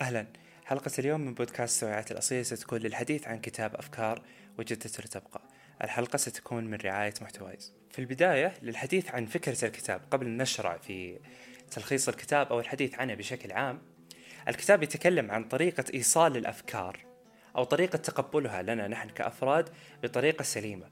أهلا. 0.00 0.26
حلقة 0.64 0.90
اليوم 0.98 1.20
من 1.20 1.34
بودكاست 1.34 1.80
سويعات 1.80 2.10
الأصيلة 2.10 2.42
ستكون 2.42 2.78
للحديث 2.78 3.28
عن 3.28 3.38
كتاب 3.38 3.74
أفكار 3.74 4.22
وجدة 4.58 4.90
لتبقى 4.98 5.40
الحلقة 5.84 6.16
ستكون 6.16 6.64
من 6.64 6.78
رعاية 6.84 7.14
محتوايز 7.20 7.72
في 7.90 7.98
البداية 7.98 8.52
للحديث 8.62 9.10
عن 9.10 9.26
فكرة 9.26 9.64
الكتاب 9.64 10.00
قبل 10.10 10.26
أن 10.26 10.36
نشرع 10.36 10.76
في 10.76 11.18
تلخيص 11.70 12.08
الكتاب 12.08 12.46
أو 12.46 12.60
الحديث 12.60 12.94
عنه 12.94 13.14
بشكل 13.14 13.52
عام 13.52 13.82
الكتاب 14.48 14.82
يتكلم 14.82 15.30
عن 15.30 15.44
طريقة 15.44 15.84
إيصال 15.94 16.36
الأفكار 16.36 16.98
أو 17.56 17.64
طريقة 17.64 17.96
تقبلها 17.96 18.62
لنا 18.62 18.88
نحن 18.88 19.08
كأفراد 19.08 19.68
بطريقة 20.02 20.42
سليمة. 20.42 20.86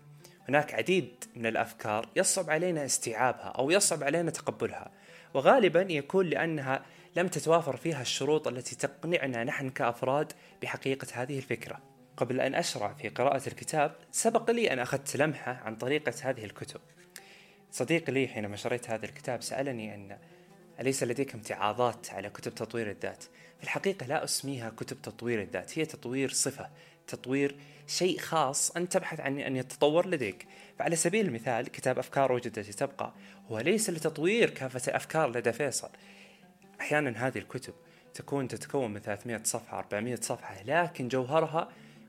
هناك 0.48 0.75
عديد 0.75 1.25
من 1.36 1.46
الأفكار 1.46 2.09
يصعب 2.16 2.50
علينا 2.50 2.84
استيعابها 2.84 3.48
أو 3.59 3.70
يصعب 3.70 4.02
علينا 4.02 4.30
تقبلها 4.30 4.90
وغالبا 5.34 5.80
يكون 5.80 6.27
لأنها 6.27 6.84
لم 7.16 7.29
تتوافر 7.29 7.77
فيها 7.77 8.02
الشروط 8.02 8.48
التي 8.48 8.77
تقنعنا 8.77 9.45
نحن 9.45 9.70
كأفراد 9.70 10.32
بحقيقة 10.62 11.06
هذه 11.12 11.38
الفكرة. 11.38 11.83
قبل 12.16 12.41
أن 12.41 12.55
أشرع 12.55 12.92
في 12.92 13.09
قراءة 13.09 13.48
الكتاب 13.48 13.96
سبق 14.12 14.50
لي 14.50 14.73
أن 14.73 14.78
أخذت 14.78 15.16
لمحة 15.16 15.52
عن 15.52 15.77
طريقة 15.77 16.14
هذه 16.23 16.45
الكتب. 16.45 16.80
صديق 17.70 18.10
لي 18.10 18.28
حينما 18.28 18.56
شريت 18.56 18.91
هذا 18.91 19.06
الكتاب 19.06 19.42
سألني 19.42 19.95
أن 19.95 20.19
أليس 20.80 21.02
لديك 21.02 21.34
امتعاضات 21.34 22.10
على 22.10 22.30
كتب 22.30 22.55
تطوير 22.55 22.91
الذات؟ 22.91 23.25
في 23.59 23.64
الحقيقة 23.64 24.06
لا 24.06 24.25
أسميها 24.25 24.70
كتب 24.70 25.02
تطوير 25.02 25.42
الذات 25.42 25.78
هي 25.78 25.84
تطوير 25.84 26.30
صفة 26.30 26.70
تطوير 27.06 27.56
شيء 27.86 28.19
خاص 28.19 28.70
أن 28.70 28.88
تبحث 28.88 29.20
عن 29.20 29.41
أن 29.41 29.56
يتطور 29.56 30.06
لديك. 30.06 30.47
فعلى 30.78 30.97
سبيل 30.97 31.27
المثال 31.27 31.69
كتاب 31.69 31.98
أفكار 31.98 32.33
وجدت 32.33 32.59
تبقى 32.59 33.12
هو 33.50 33.59
ليس 33.59 33.91
لتطوير 33.91 34.50
كافة 34.50 34.83
الأفكار 34.88 35.30
لدى 35.30 35.52
فيصل. 35.52 35.88
أحيانا 36.80 37.27
هذه 37.27 37.38
الكتب 37.38 37.74
تكون 38.14 38.48
تتكون 38.48 38.91
من 38.92 39.00
300 39.00 39.41
صفحة 39.45 39.78
400 39.78 40.16
صفحة 40.16 40.62
لكن 40.62 41.09
جوهرها 41.09 41.69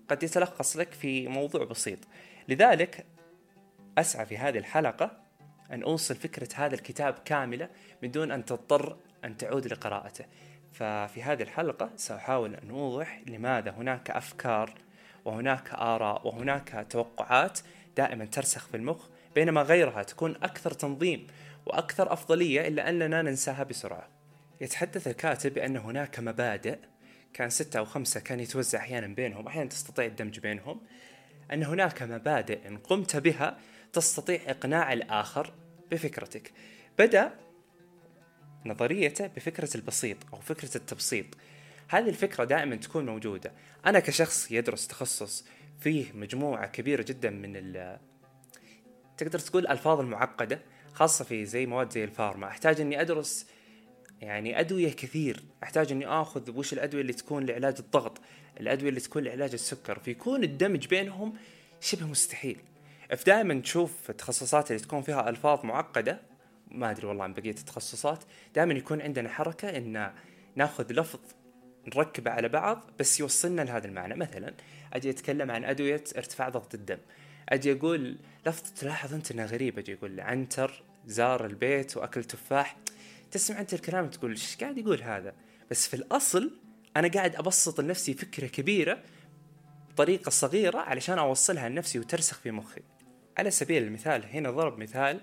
قد 0.09 0.23
يتلخص 0.23 0.77
لك 0.77 0.91
في 0.91 1.27
موضوع 1.27 1.63
بسيط. 1.63 1.99
لذلك 2.47 3.05
أسعى 3.97 4.25
في 4.25 4.37
هذه 4.37 4.57
الحلقة 4.57 5.11
أن 5.71 5.83
أوصل 5.83 6.15
فكرة 6.15 6.49
هذا 6.55 6.75
الكتاب 6.75 7.13
كاملة 7.25 7.69
من 8.03 8.11
دون 8.11 8.31
أن 8.31 8.45
تضطر 8.45 8.97
أن 9.25 9.37
تعود 9.37 9.67
لقراءته. 9.67 10.25
ففي 10.73 11.23
هذه 11.23 11.43
الحلقة 11.43 11.89
سأحاول 11.95 12.55
أن 12.55 12.69
أوضح 12.69 13.21
لماذا 13.27 13.71
هناك 13.71 14.11
أفكار 14.11 14.73
وهناك 15.25 15.73
آراء 15.73 16.27
وهناك 16.27 16.87
توقعات 16.89 17.59
دائما 17.97 18.25
ترسخ 18.25 18.67
في 18.67 18.77
المخ 18.77 19.07
بينما 19.35 19.61
غيرها 19.61 20.03
تكون 20.03 20.35
أكثر 20.43 20.71
تنظيم 20.71 21.27
وأكثر 21.65 22.13
أفضلية 22.13 22.67
إلا 22.67 22.89
أننا 22.89 23.21
ننساها 23.21 23.63
بسرعة. 23.63 24.18
يتحدث 24.61 25.07
الكاتب 25.07 25.53
بأن 25.53 25.77
هناك 25.77 26.19
مبادئ 26.19 26.77
كان 27.33 27.49
ستة 27.49 27.79
أو 27.79 27.85
خمسة 27.85 28.19
كان 28.19 28.39
يتوزع 28.39 28.79
أحيانا 28.79 29.07
بينهم 29.07 29.47
أحيانا 29.47 29.69
تستطيع 29.69 30.05
الدمج 30.05 30.39
بينهم 30.39 30.81
أن 31.53 31.63
هناك 31.63 32.03
مبادئ 32.03 32.67
إن 32.67 32.77
قمت 32.77 33.15
بها 33.15 33.57
تستطيع 33.93 34.39
إقناع 34.47 34.93
الآخر 34.93 35.53
بفكرتك. 35.91 36.51
بدأ 36.99 37.31
نظريته 38.65 39.27
بفكرة 39.27 39.69
البسيط 39.75 40.17
أو 40.33 40.39
فكرة 40.39 40.77
التبسيط. 40.77 41.25
هذه 41.89 42.09
الفكرة 42.09 42.43
دائما 42.43 42.75
تكون 42.75 43.05
موجودة. 43.05 43.51
أنا 43.85 43.99
كشخص 43.99 44.51
يدرس 44.51 44.87
تخصص 44.87 45.45
فيه 45.79 46.13
مجموعة 46.13 46.67
كبيرة 46.67 47.01
جدا 47.01 47.29
من 47.29 47.55
ال 47.55 47.99
تقدر 49.17 49.39
تقول 49.39 49.63
الألفاظ 49.63 49.99
المعقدة 49.99 50.61
خاصة 50.93 51.25
في 51.25 51.45
زي 51.45 51.65
مواد 51.65 51.91
زي 51.91 52.03
الفارما. 52.03 52.47
أحتاج 52.47 52.81
أني 52.81 53.01
أدرس 53.01 53.47
يعني 54.21 54.59
أدوية 54.59 54.91
كثير. 54.91 55.43
أحتاج 55.63 55.91
أني 55.91 56.07
آخذ 56.07 56.57
وش 56.57 56.73
الأدوية 56.73 57.01
اللي 57.01 57.13
تكون 57.13 57.45
لعلاج 57.45 57.75
الضغط 57.79 58.21
الأدوية 58.59 58.89
اللي 58.89 58.99
تكون 58.99 59.23
لعلاج 59.23 59.53
السكر. 59.53 59.99
فيكون 59.99 60.43
الدمج 60.43 60.87
بينهم 60.87 61.33
شبه 61.81 62.05
مستحيل. 62.05 62.57
فدائما 63.09 63.61
تشوف 63.61 64.09
التخصصات 64.09 64.71
اللي 64.71 64.81
تكون 64.81 65.01
فيها 65.01 65.29
ألفاظ 65.29 65.65
معقدة 65.65 66.19
ما 66.71 66.91
أدري 66.91 67.07
والله 67.07 67.23
عن 67.23 67.33
بقية 67.33 67.49
التخصصات 67.49 68.23
دائما 68.55 68.73
يكون 68.73 69.01
عندنا 69.01 69.29
حركة 69.29 69.77
إن 69.77 70.11
ناخذ 70.55 70.93
لفظ 70.93 71.19
نركبه 71.95 72.31
على 72.31 72.49
بعض 72.49 72.91
بس 72.99 73.19
يوصلنا 73.19 73.61
لهذا 73.61 73.87
المعنى. 73.87 74.15
مثلا 74.15 74.53
أجي 74.93 75.09
أتكلم 75.09 75.51
عن 75.51 75.63
أدوية 75.63 76.03
ارتفاع 76.17 76.49
ضغط 76.49 76.73
الدم. 76.73 76.97
أجي 77.49 77.71
أقول 77.71 78.17
لفظ 78.45 78.73
تلاحظ 78.79 79.13
أنت 79.13 79.31
أنها 79.31 79.45
غريب 79.45 79.79
أجي 79.79 79.93
أقول 79.93 80.19
عنتر 80.19 80.83
زار 81.05 81.45
البيت 81.45 81.97
وأكل 81.97 82.23
تفاح. 82.23 82.77
تسمع 83.31 83.59
أنت 83.59 83.73
الكلام 83.73 84.09
تقول 84.09 84.31
إيش 84.31 84.57
قاعد 84.57 84.77
يقول 84.77 85.03
هذا؟ 85.03 85.33
بس 85.71 85.87
في 85.87 85.93
الأصل 85.93 86.51
أنا 86.97 87.07
قاعد 87.07 87.35
أبسط 87.35 87.81
لنفسي 87.81 88.13
فكرة 88.13 88.47
كبيرة 88.47 89.03
بطريقة 89.89 90.29
صغيرة 90.29 90.79
علشان 90.79 91.19
أوصلها 91.19 91.69
لنفسي 91.69 91.99
وترسخ 91.99 92.39
في 92.39 92.51
مخي. 92.51 92.81
على 93.37 93.51
سبيل 93.51 93.83
المثال 93.83 94.25
هنا 94.25 94.51
ضرب 94.51 94.79
مثال 94.79 95.19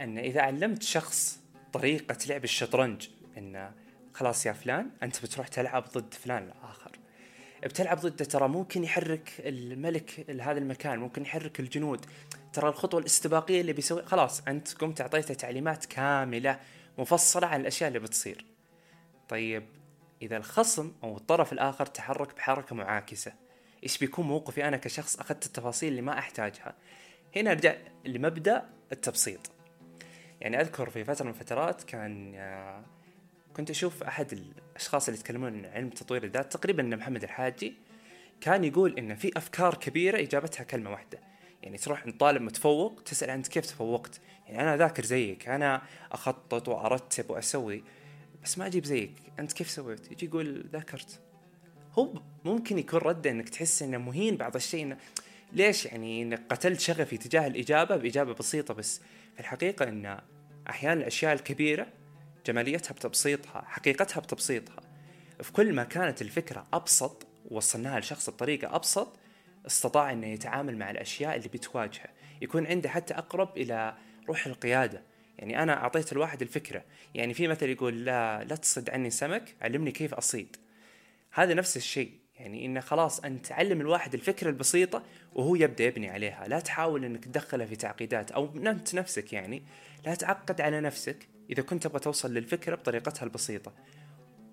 أن 0.00 0.18
إذا 0.18 0.40
علمت 0.40 0.82
شخص 0.82 1.40
طريقة 1.72 2.16
لعب 2.28 2.44
الشطرنج 2.44 3.08
إن 3.38 3.70
خلاص 4.14 4.46
يا 4.46 4.52
فلان 4.52 4.90
أنت 5.02 5.22
بتروح 5.22 5.48
تلعب 5.48 5.84
ضد 5.94 6.14
فلان 6.14 6.42
الآخر. 6.42 6.90
بتلعب 7.64 8.00
ضده 8.00 8.24
ترى 8.24 8.48
ممكن 8.48 8.84
يحرك 8.84 9.32
الملك 9.38 10.24
لهذا 10.28 10.58
المكان 10.58 10.98
ممكن 10.98 11.22
يحرك 11.22 11.60
الجنود. 11.60 12.06
ترى 12.52 12.68
الخطوة 12.68 13.00
الاستباقية 13.00 13.60
اللي 13.60 13.72
بيسوي 13.72 14.02
خلاص 14.02 14.42
أنت 14.48 14.74
قمت 14.74 15.00
أعطيته 15.00 15.34
تعليمات 15.34 15.84
كاملة 15.84 16.60
مفصلة 16.98 17.46
عن 17.46 17.60
الأشياء 17.60 17.88
اللي 17.88 17.98
بتصير. 17.98 18.46
طيب 19.28 19.64
إذا 20.22 20.36
الخصم 20.36 20.92
أو 21.02 21.16
الطرف 21.16 21.52
الآخر 21.52 21.86
تحرك 21.86 22.36
بحركة 22.36 22.76
معاكسة 22.76 23.32
إيش 23.82 23.98
بيكون 23.98 24.26
موقفي 24.26 24.68
أنا 24.68 24.76
كشخص؟ 24.76 25.20
أخذت 25.20 25.46
التفاصيل 25.46 25.88
اللي 25.88 26.02
ما 26.02 26.18
أحتاجها. 26.18 26.74
هنا 27.36 27.50
أرجع 27.50 27.74
لمبدأ 28.04 28.70
التبسيط. 28.92 29.50
يعني 30.40 30.60
أذكر 30.60 30.90
في 30.90 31.04
فترة 31.04 31.24
من 31.24 31.30
الفترات 31.30 31.82
كان 31.82 32.34
كنت 33.56 33.70
أشوف 33.70 34.02
أحد 34.02 34.32
الأشخاص 34.32 35.08
اللي 35.08 35.20
يتكلمون 35.20 35.64
عن 35.64 35.64
علم 35.64 35.90
تطوير 35.90 36.24
الذات 36.24 36.52
تقريبا 36.52 36.82
محمد 36.82 37.22
الحاجي 37.22 37.74
كان 38.40 38.64
يقول 38.64 38.98
إن 38.98 39.14
في 39.14 39.30
أفكار 39.36 39.74
كبيرة 39.74 40.20
إجابتها 40.20 40.64
كلمة 40.64 40.90
واحدة. 40.90 41.18
يعني 41.64 41.78
تروح 41.78 42.02
عند 42.02 42.16
طالب 42.16 42.42
متفوق 42.42 43.02
تسأل 43.04 43.30
أنت 43.30 43.48
كيف 43.48 43.66
تفوقت؟ 43.66 44.20
يعني 44.46 44.62
أنا 44.62 44.76
ذاكر 44.76 45.04
زيك 45.04 45.48
أنا 45.48 45.82
أخطط 46.12 46.68
وأرتب 46.68 47.30
وأسوي 47.30 47.84
بس 48.44 48.58
ما 48.58 48.66
أجيب 48.66 48.84
زيك. 48.84 49.12
أنت 49.38 49.52
كيف 49.52 49.70
سويت؟ 49.70 50.12
يجي 50.12 50.26
يقول 50.26 50.68
ذاكرت. 50.72 51.20
هو 51.98 52.22
ممكن 52.44 52.78
يكون 52.78 53.00
رده 53.00 53.30
إنك 53.30 53.48
تحس 53.48 53.82
إنه 53.82 53.98
مهين 53.98 54.36
بعض 54.36 54.56
الشيء 54.56 54.82
إنه 54.82 54.96
ليش 55.52 55.86
يعني 55.86 56.22
انك 56.22 56.42
قتلت 56.50 56.80
شغفي 56.80 57.16
تجاه 57.16 57.46
الإجابة؟ 57.46 57.96
بإجابة 57.96 58.34
بسيطة 58.34 58.74
بس. 58.74 59.00
في 59.34 59.40
الحقيقة 59.40 59.88
إن 59.88 60.18
أحيانا 60.68 61.00
الأشياء 61.00 61.32
الكبيرة 61.32 61.86
جماليتها 62.46 62.92
بتبسيطها 62.92 63.64
حقيقتها 63.66 64.20
بتبسيطها. 64.20 64.80
في 65.42 65.52
كل 65.52 65.72
ما 65.72 65.84
كانت 65.84 66.22
الفكرة 66.22 66.66
أبسط 66.72 67.26
ووصلناها 67.50 68.00
لشخص 68.00 68.30
بطريقة 68.30 68.76
أبسط 68.76 69.16
استطاع 69.66 70.12
إنه 70.12 70.26
يتعامل 70.26 70.78
مع 70.78 70.90
الأشياء 70.90 71.36
اللي 71.36 71.48
بتواجهه. 71.48 72.08
يكون 72.42 72.66
عنده 72.66 72.88
حتى 72.88 73.14
أقرب 73.14 73.56
إلى 73.56 73.94
روح 74.28 74.46
القيادة. 74.46 75.02
يعني 75.38 75.62
أنا 75.62 75.72
أعطيت 75.82 76.12
الواحد 76.12 76.42
الفكرة. 76.42 76.84
يعني 77.14 77.34
في 77.34 77.48
مثل 77.48 77.68
يقول 77.68 78.04
لا 78.04 78.44
لا 78.44 78.56
تصد 78.56 78.90
عني 78.90 79.10
سمك 79.10 79.54
علمني 79.62 79.90
كيف 79.90 80.14
أصيد. 80.14 80.56
هذا 81.32 81.54
نفس 81.54 81.76
الشيء. 81.76 82.12
يعني 82.38 82.66
إنه 82.66 82.80
خلاص 82.80 83.20
انت 83.20 83.46
تعلم 83.46 83.80
الواحد 83.80 84.14
الفكرة 84.14 84.48
البسيطة 84.48 85.02
وهو 85.34 85.54
يبدأ 85.54 85.84
يبني 85.84 86.10
عليها. 86.10 86.48
لا 86.48 86.60
تحاول 86.60 87.04
إنك 87.04 87.24
تدخله 87.24 87.64
في 87.64 87.76
تعقيدات 87.76 88.30
أو 88.30 88.50
انت 88.56 88.94
نفسك 88.94 89.32
يعني. 89.32 89.62
لا 90.06 90.14
تعقد 90.14 90.60
على 90.60 90.80
نفسك. 90.80 91.28
إذا 91.50 91.62
كنت 91.62 91.82
تبغى 91.82 92.00
توصل 92.00 92.34
للفكرة 92.34 92.74
بطريقتها 92.74 93.24
البسيطة. 93.24 93.72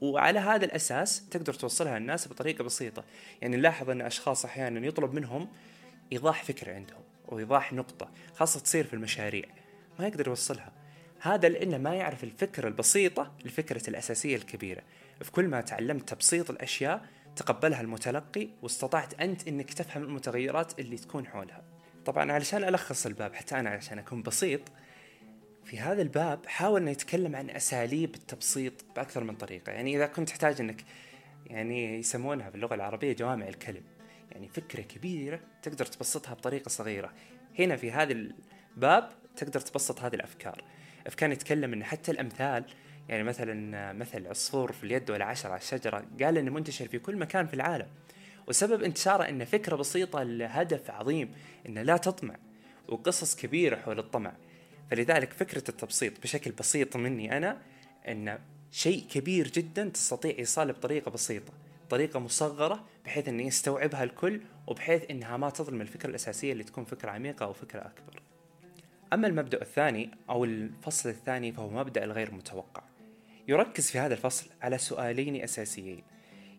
وعلى 0.02 0.40
هذا 0.40 0.66
الأساس 0.66 1.30
تقدر 1.30 1.54
توصلها 1.54 2.00
للناس 2.00 2.28
بطريقة 2.28 2.64
بسيطة. 2.64 3.04
يعني 3.42 3.58
نلاحظ 3.58 3.90
أن 3.90 4.02
أشخاص 4.02 4.46
أحيانا 4.46 4.88
يطلب 4.88 5.14
منهم 5.14 5.48
إيضاح 6.12 6.44
فكره 6.44 6.74
عندهم 6.74 7.02
وايضاح 7.28 7.74
نقطة 7.74 8.12
خاصة 8.36 8.60
تصير 8.60 8.84
في 8.84 8.94
المشاريع. 8.94 9.46
ما 10.00 10.08
يقدر 10.08 10.28
يوصلها. 10.28 10.72
هذا 11.20 11.50
لأنه 11.50 11.78
ما 11.78 11.96
يعرف 11.96 12.24
الفكرة 12.24 12.68
البسيطة 12.68 13.32
للفكره 13.44 13.90
الأساسية 13.90 14.36
الكبيرة. 14.36 14.82
في 15.22 15.32
كل 15.32 15.48
ما 15.48 15.62
تعلمت 15.62 16.10
تبسيط 16.10 16.50
الأشياء 16.50 17.06
تقبلها 17.36 17.82
المتلقي 17.82 18.48
واستطعت 18.62 19.22
أنت 19.22 19.48
إنك 19.48 19.74
تفهم 19.74 20.04
المتغيرات 20.04 20.80
اللي 20.80 20.98
تكون 20.98 21.28
حولها. 21.28 21.64
طبعا 22.06 22.32
علشان 22.32 22.64
ألخص 22.64 23.06
الباب 23.06 23.34
حتى 23.34 23.60
أنا 23.60 23.70
علشان 23.70 24.00
أكون 24.00 24.22
بسيط 24.24 24.62
في 25.66 25.80
هذا 25.80 26.02
الباب 26.02 26.46
حاول 26.46 26.82
إنه 26.82 26.92
يتكلم 26.92 27.36
عن 27.36 27.50
أساليب 27.50 28.16
التبسيط 28.16 28.74
بأكثر 28.96 29.24
من 29.24 29.36
طريقة. 29.36 29.72
يعني 29.72 29.96
إذا 29.96 30.06
كنت 30.06 30.30
تحتاج 30.30 30.62
إنك 30.62 30.86
يعني 31.46 32.00
يسمونها 32.00 32.50
باللغة 32.50 32.76
العربية 32.76 33.14
جوامع 33.14 33.48
الكلم 33.48 33.84
يعني 34.32 34.48
فكرة 34.48 34.82
كبيرة 34.82 35.40
تقدر 35.64 35.86
تبسطها 35.86 36.34
بطريقة 36.34 36.70
صغيرة. 36.70 37.14
هنا 37.60 37.76
في 37.76 37.92
هذا 37.92 38.14
الباب 38.14 39.10
تقدر 39.36 39.60
تبسط 39.60 40.00
هذه 40.02 40.16
الأفكار. 40.16 40.64
كان 41.18 41.32
يتكلم 41.32 41.74
إن 41.74 41.84
حتى 41.84 42.12
الأمثال 42.12 42.66
يعني 43.10 43.24
مثلا 43.24 43.94
مثل 43.94 44.28
عصفور 44.28 44.72
في 44.72 44.84
اليد 44.84 45.12
ولا 45.12 45.26
عشرة 45.26 45.50
على 45.50 45.60
الشجرة 45.60 46.06
قال 46.22 46.38
إنه 46.38 46.52
منتشر 46.52 46.88
في 46.88 47.00
كل 47.00 47.16
مكان 47.16 47.48
في 47.48 47.54
العالم. 47.54 47.88
وسبب 48.48 48.84
انتشاره 48.84 49.30
إنه 49.30 49.46
فكرة 49.46 49.76
بسيطة 49.76 50.24
لهدف 50.24 50.92
عظيم 50.92 51.32
إنه 51.66 51.82
لا 51.82 51.98
تطمع 51.98 52.36
وقصص 52.88 53.36
كبيرة 53.36 53.76
حول 53.76 54.00
الطمع. 54.00 54.34
فلذلك 54.92 55.34
فكرة 55.34 55.64
التبسيط 55.70 56.22
بشكل 56.22 56.52
بسيط 56.52 56.98
مني 56.98 57.38
أنا 57.38 57.58
أن 58.08 58.40
شيء 58.72 59.06
كبير 59.10 59.48
جدا 59.48 59.90
تستطيع 59.90 60.36
إيصاله 60.40 60.74
بطريقة 60.74 61.12
بسيطة 61.12 61.54
طريقة 61.90 62.20
مصغرة 62.20 62.86
بحيث 63.06 63.28
أن 63.28 63.40
يستوعبها 63.40 64.04
الكل 64.04 64.42
وبحيث 64.68 65.04
أنها 65.10 65.38
ما 65.38 65.50
تظلم 65.50 65.82
الفكرة 65.82 66.10
الأساسية 66.10 66.52
اللي 66.52 66.64
تكون 66.64 66.84
فكرة 66.86 67.10
عميقة 67.10 67.44
أو 67.44 67.54
فكرة 67.54 67.80
أكبر. 67.80 68.22
أما 69.14 69.28
المبدأ 69.28 69.62
الثاني 69.62 70.12
أو 70.30 70.44
الفصل 70.44 71.10
الثاني 71.10 71.52
فهو 71.52 71.70
مبدأ 71.70 72.04
الغير 72.04 72.34
متوقع. 72.34 72.84
يركز 73.48 73.92
في 73.92 74.00
هذا 74.00 74.14
الفصل 74.14 74.50
على 74.62 74.78
سؤالين 74.78 75.44
أساسيين. 75.44 76.04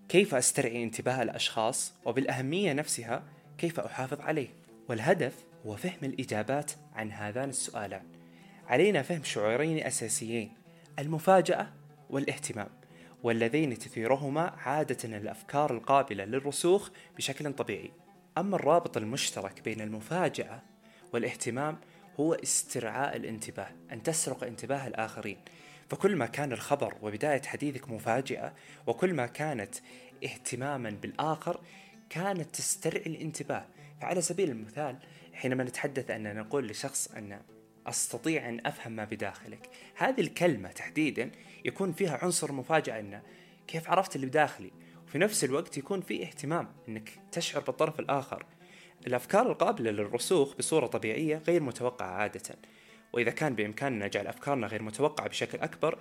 كيف 0.08 0.34
أسترعي 0.34 0.82
انتباه 0.82 1.22
الأشخاص 1.22 1.94
وبالأهمية 2.04 2.72
نفسها 2.72 3.24
كيف 3.58 3.80
أحافظ 3.80 4.20
عليه؟ 4.20 4.48
والهدف 4.88 5.34
هو 5.66 5.76
فهم 5.76 5.98
الإجابات 6.02 6.72
عن 6.94 7.12
هذان 7.12 7.48
السؤالان. 7.48 8.21
علينا 8.72 9.02
فهم 9.02 9.22
شعورين 9.24 9.86
أساسيين 9.86 10.54
المفاجأة 10.98 11.72
والاهتمام 12.10 12.68
واللذين 13.22 13.78
تثيرهما 13.78 14.40
عادة 14.40 15.16
الأفكار 15.16 15.70
القابلة 15.74 16.24
للرسوخ 16.24 16.90
بشكل 17.16 17.52
طبيعي. 17.52 17.92
أما 18.38 18.56
الرابط 18.56 18.96
المشترك 18.96 19.60
بين 19.64 19.80
المفاجأة 19.80 20.62
والاهتمام 21.12 21.78
هو 22.20 22.34
استرعاء 22.34 23.16
الانتباه 23.16 23.68
أن 23.92 24.02
تسرق 24.02 24.44
انتباه 24.44 24.86
الآخرين. 24.86 25.38
فكل 25.90 26.16
ما 26.16 26.26
كان 26.26 26.52
الخبر 26.52 26.94
وبداية 27.02 27.42
حديثك 27.42 27.88
مفاجئة 27.88 28.54
وكل 28.86 29.14
ما 29.14 29.26
كانت 29.26 29.74
اهتماما 30.24 30.90
بالآخر 30.90 31.60
كانت 32.10 32.54
تسترعي 32.54 33.06
الانتباه. 33.06 33.66
فعلى 34.00 34.20
سبيل 34.20 34.50
المثال 34.50 34.96
حينما 35.32 35.64
نتحدث 35.64 36.10
أن 36.10 36.36
نقول 36.36 36.68
لشخص 36.68 37.08
أن 37.16 37.40
أستطيع 37.86 38.48
أن 38.48 38.60
أفهم 38.66 38.92
ما 38.92 39.04
بداخلك. 39.04 39.70
هذه 39.94 40.20
الكلمة 40.20 40.68
تحديدا 40.68 41.30
يكون 41.64 41.92
فيها 41.92 42.18
عنصر 42.22 42.52
مفاجأة 42.52 43.00
أنه 43.00 43.22
كيف 43.66 43.90
عرفت 43.90 44.16
اللي 44.16 44.26
بداخلي؟ 44.26 44.70
وفي 45.06 45.18
نفس 45.18 45.44
الوقت 45.44 45.78
يكون 45.78 46.00
في 46.00 46.22
اهتمام 46.22 46.68
أنك 46.88 47.10
تشعر 47.32 47.62
بالطرف 47.62 48.00
الآخر. 48.00 48.46
الأفكار 49.06 49.50
القابلة 49.50 49.90
للرسوخ 49.90 50.56
بصورة 50.56 50.86
طبيعية 50.86 51.42
غير 51.46 51.62
متوقعة 51.62 52.10
عادة. 52.10 52.56
وإذا 53.12 53.30
كان 53.30 53.54
بإمكاننا 53.54 54.08
جعل 54.08 54.26
أفكارنا 54.26 54.66
غير 54.66 54.82
متوقعة 54.82 55.28
بشكل 55.28 55.58
أكبر 55.58 55.98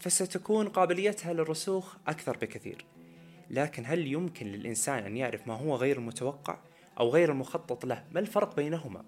فستكون 0.00 0.68
قابليتها 0.68 1.32
للرسوخ 1.32 1.96
أكثر 2.06 2.36
بكثير. 2.36 2.84
لكن 3.50 3.82
هل 3.86 4.06
يمكن 4.06 4.46
للإنسان 4.46 5.04
أن 5.04 5.16
يعرف 5.16 5.48
ما 5.48 5.54
هو 5.54 5.76
غير 5.76 6.00
متوقع 6.00 6.58
أو 7.00 7.08
غير 7.08 7.30
المخطط 7.30 7.84
له؟ 7.84 8.04
ما 8.12 8.20
الفرق 8.20 8.56
بينهما؟ 8.56 9.04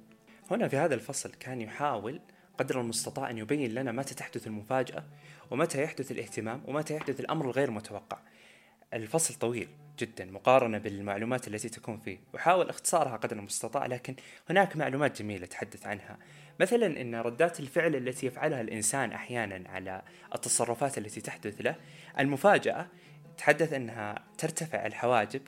هنا 0.50 0.68
في 0.68 0.76
هذا 0.76 0.94
الفصل 0.94 1.30
كان 1.40 1.60
يحاول 1.60 2.20
قدر 2.58 2.80
المستطاع 2.80 3.30
أن 3.30 3.38
يبين 3.38 3.74
لنا 3.74 3.92
متى 3.92 4.14
تحدث 4.14 4.46
المفاجأة 4.46 5.04
ومتى 5.50 5.82
يحدث 5.82 6.10
الاهتمام 6.10 6.62
ومتى 6.66 6.94
يحدث 6.94 7.20
الأمر 7.20 7.44
الغير 7.44 7.70
متوقع. 7.70 8.18
الفصل 8.94 9.34
طويل 9.34 9.68
جدا 9.98 10.24
مقارنة 10.24 10.78
بالمعلومات 10.78 11.48
التي 11.48 11.68
تكون 11.68 11.98
فيه. 11.98 12.18
وحاول 12.34 12.68
اختصارها 12.68 13.16
قدر 13.16 13.36
المستطاع 13.36 13.86
لكن 13.86 14.14
هناك 14.50 14.76
معلومات 14.76 15.22
جميلة 15.22 15.46
تحدث 15.46 15.86
عنها. 15.86 16.18
مثلا 16.60 17.00
إن 17.00 17.14
ردات 17.14 17.60
الفعل 17.60 17.96
التي 17.96 18.26
يفعلها 18.26 18.60
الإنسان 18.60 19.12
أحيانا 19.12 19.70
على 19.70 20.02
التصرفات 20.34 20.98
التي 20.98 21.20
تحدث 21.20 21.60
له 21.60 21.76
المفاجأة 22.18 22.86
تحدث 23.38 23.72
إنها 23.72 24.24
ترتفع 24.38 24.86
الحواجب 24.86 25.40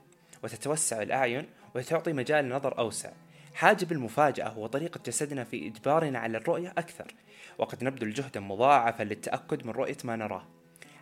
وتتوسع 0.45 1.03
الأعين 1.03 1.47
وتعطي 1.75 2.13
مجال 2.13 2.49
نظر 2.49 2.79
أوسع. 2.79 3.11
حاجب 3.59 3.93
المفاجأة 3.93 4.49
هو 4.49 4.67
طريقة 4.67 5.01
جسدنا 5.07 5.45
في 5.45 5.67
إجبارنا 5.67 6.19
على 6.19 6.39
الرؤية 6.39 6.75
أكثر 6.79 7.15
وقد 7.59 7.85
نبذل 7.85 8.15
جهدا 8.15 8.41
مضاعفا 8.41 9.03
للتأكد 9.03 9.67
من 9.67 9.73
رؤية 9.73 9.97
ما 10.05 10.17
نراه. 10.17 10.47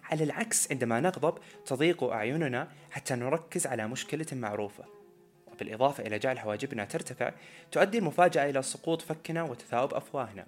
على 0.05 0.25
العكس 0.25 0.73
عندما 0.73 1.01
نغضب 1.01 1.39
تضيق 1.67 2.05
أعيننا 2.05 2.69
حتى 2.91 3.15
نركز 3.15 3.67
على 3.67 3.89
مشكلة 3.89 4.27
معروفة. 4.33 4.85
وبالإضافة 5.53 6.07
إلى 6.07 6.19
جعل 6.19 6.39
حواجبنا 6.39 6.85
ترتفع 6.85 7.33
تؤدي 7.73 7.99
المفاجأة 7.99 8.51
إلى 8.51 8.63
سقوط 8.63 9.03
فكنا 9.03 9.43
وتثاؤب 9.43 9.95
أفواهنا. 9.95 10.47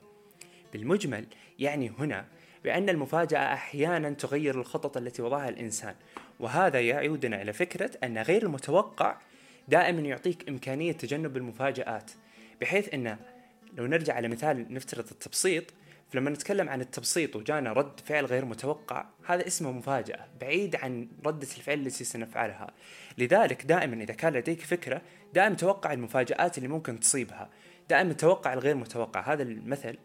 بالمجمل 0.73 1.27
يعني 1.59 1.93
هنا 1.99 2.25
بأن 2.65 2.89
المفاجأة 2.89 3.53
أحيانا 3.55 4.11
تغير 4.11 4.61
الخطط 4.61 4.97
التي 4.97 5.23
وضعها 5.23 5.49
الإنسان 5.49 5.95
وهذا 6.41 6.81
يعودنا 6.81 7.43
إلى 7.43 7.53
فكرة 7.53 7.91
أن 8.05 8.19
غير 8.19 8.43
المتوقع 8.43 9.17
دائما 9.69 10.01
يعطيك 10.01 10.49
إمكانية 10.49 10.93
تجنب 10.93 11.37
المفاجآت 11.37 12.11
بحيث 12.61 12.95
أنه 12.95 13.19
لو 13.75 13.87
نرجع 13.87 14.15
على 14.15 14.29
مثال 14.29 14.75
نفترض 14.75 15.07
التبسيط 15.11 15.65
فلما 16.11 16.31
نتكلم 16.31 16.69
عن 16.69 16.81
التبسيط 16.81 17.37
وجانا 17.37 17.73
رد 17.73 18.01
فعل 18.01 18.25
غير 18.25 18.45
متوقع 18.45 19.07
هذا 19.27 19.47
اسمه 19.47 19.73
مفاجأة 19.73 20.27
بعيد 20.41 20.77
عن 20.77 21.09
ردة 21.27 21.49
الفعل 21.57 21.79
التي 21.79 22.05
سنفعلها. 22.05 22.71
لذلك 23.19 23.65
دائما 23.65 24.03
إذا 24.03 24.15
كان 24.15 24.33
لديك 24.33 24.61
فكرة 24.61 25.03
دائما 25.35 25.55
توقع 25.55 25.93
المفاجآت 25.93 26.59
اللي 26.59 26.69
ممكن 26.69 27.01
تصيبها 27.01 27.51
دائما 27.91 28.13
توقع 28.13 28.53
الغير 28.53 28.75
متوقع. 28.75 29.33
هذا 29.33 29.43
المثل 29.43 29.97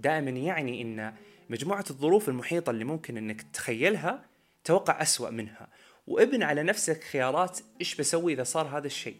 دائما 0.00 0.30
يعني 0.30 0.82
أن 0.82 1.14
مجموعة 1.50 1.84
الظروف 1.90 2.28
المحيطة 2.28 2.70
اللي 2.70 2.84
ممكن 2.84 3.16
أنك 3.16 3.42
تتخيلها 3.42 4.24
توقع 4.64 5.02
أسوأ 5.02 5.30
منها. 5.30 5.68
وابن 6.06 6.42
على 6.42 6.62
نفسك 6.62 7.04
خيارات 7.04 7.58
إيش 7.80 7.94
بسوي 7.94 8.32
إذا 8.32 8.42
صار 8.42 8.78
هذا 8.78 8.86
الشيء. 8.86 9.16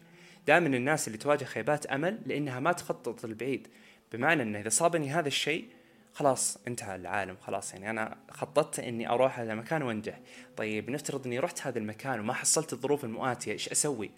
دائما 0.47 0.67
الناس 0.67 1.07
اللي 1.07 1.17
تواجه 1.17 1.43
خيبات 1.43 1.85
أمل 1.85 2.19
لأنها 2.25 2.59
ما 2.59 2.71
تخطط 2.71 3.25
البعيد 3.25 3.67
بمعنى 4.13 4.43
إنه 4.43 4.59
إذا 4.59 4.69
صابني 4.69 5.11
هذا 5.11 5.27
الشيء 5.27 5.65
خلاص 6.13 6.57
انتهى 6.67 6.95
العالم 6.95 7.37
خلاص 7.41 7.73
يعني 7.73 7.89
أنا 7.89 8.17
خططت 8.31 8.79
إني 8.79 9.09
أروح 9.09 9.39
هذا 9.39 9.53
المكان 9.53 9.81
وأنجح. 9.81 10.19
طيب 10.57 10.89
نفترض 10.89 11.25
إني 11.25 11.39
رحت 11.39 11.67
هذا 11.67 11.79
المكان 11.79 12.19
وما 12.19 12.33
حصلت 12.33 12.73
الظروف 12.73 13.05
المؤاتية 13.05 13.51
إيش 13.51 13.69
أسوي؟ 13.69 14.11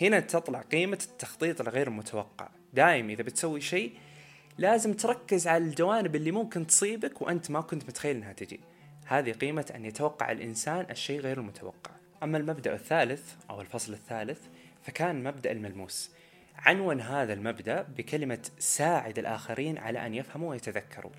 هنا 0.00 0.20
تطلع 0.20 0.60
قيمة 0.60 0.98
التخطيط 1.10 1.60
الغير 1.60 1.88
المتوقع 1.88 2.48
دائم 2.74 3.10
إذا 3.10 3.22
بتسوي 3.22 3.60
شيء 3.60 3.92
لازم 4.58 4.92
تركز 4.92 5.46
على 5.46 5.64
الجوانب 5.64 6.16
اللي 6.16 6.30
ممكن 6.30 6.66
تصيبك 6.66 7.22
وأنت 7.22 7.50
ما 7.50 7.60
كنت 7.60 7.84
متخيل 7.84 8.16
أنها 8.16 8.32
تجي. 8.32 8.60
هذه 9.10 9.32
قيمة 9.32 9.72
أن 9.74 9.84
يتوقع 9.84 10.32
الإنسان 10.32 10.86
الشيء 10.90 11.20
غير 11.20 11.38
المتوقع. 11.40 11.90
أما 12.22 12.38
المبدأ 12.38 12.74
الثالث 12.74 13.34
أو 13.50 13.60
الفصل 13.60 13.92
الثالث 13.92 14.40
فكان 14.82 15.22
مبدأ 15.22 15.52
الملموس. 15.52 16.10
عنون 16.56 17.00
هذا 17.00 17.32
المبدأ 17.32 17.82
بكلمة 17.82 18.48
ساعد 18.58 19.18
الآخرين 19.18 19.78
على 19.78 20.06
أن 20.06 20.14
يفهموا 20.14 20.50
ويتذكروا. 20.50 21.10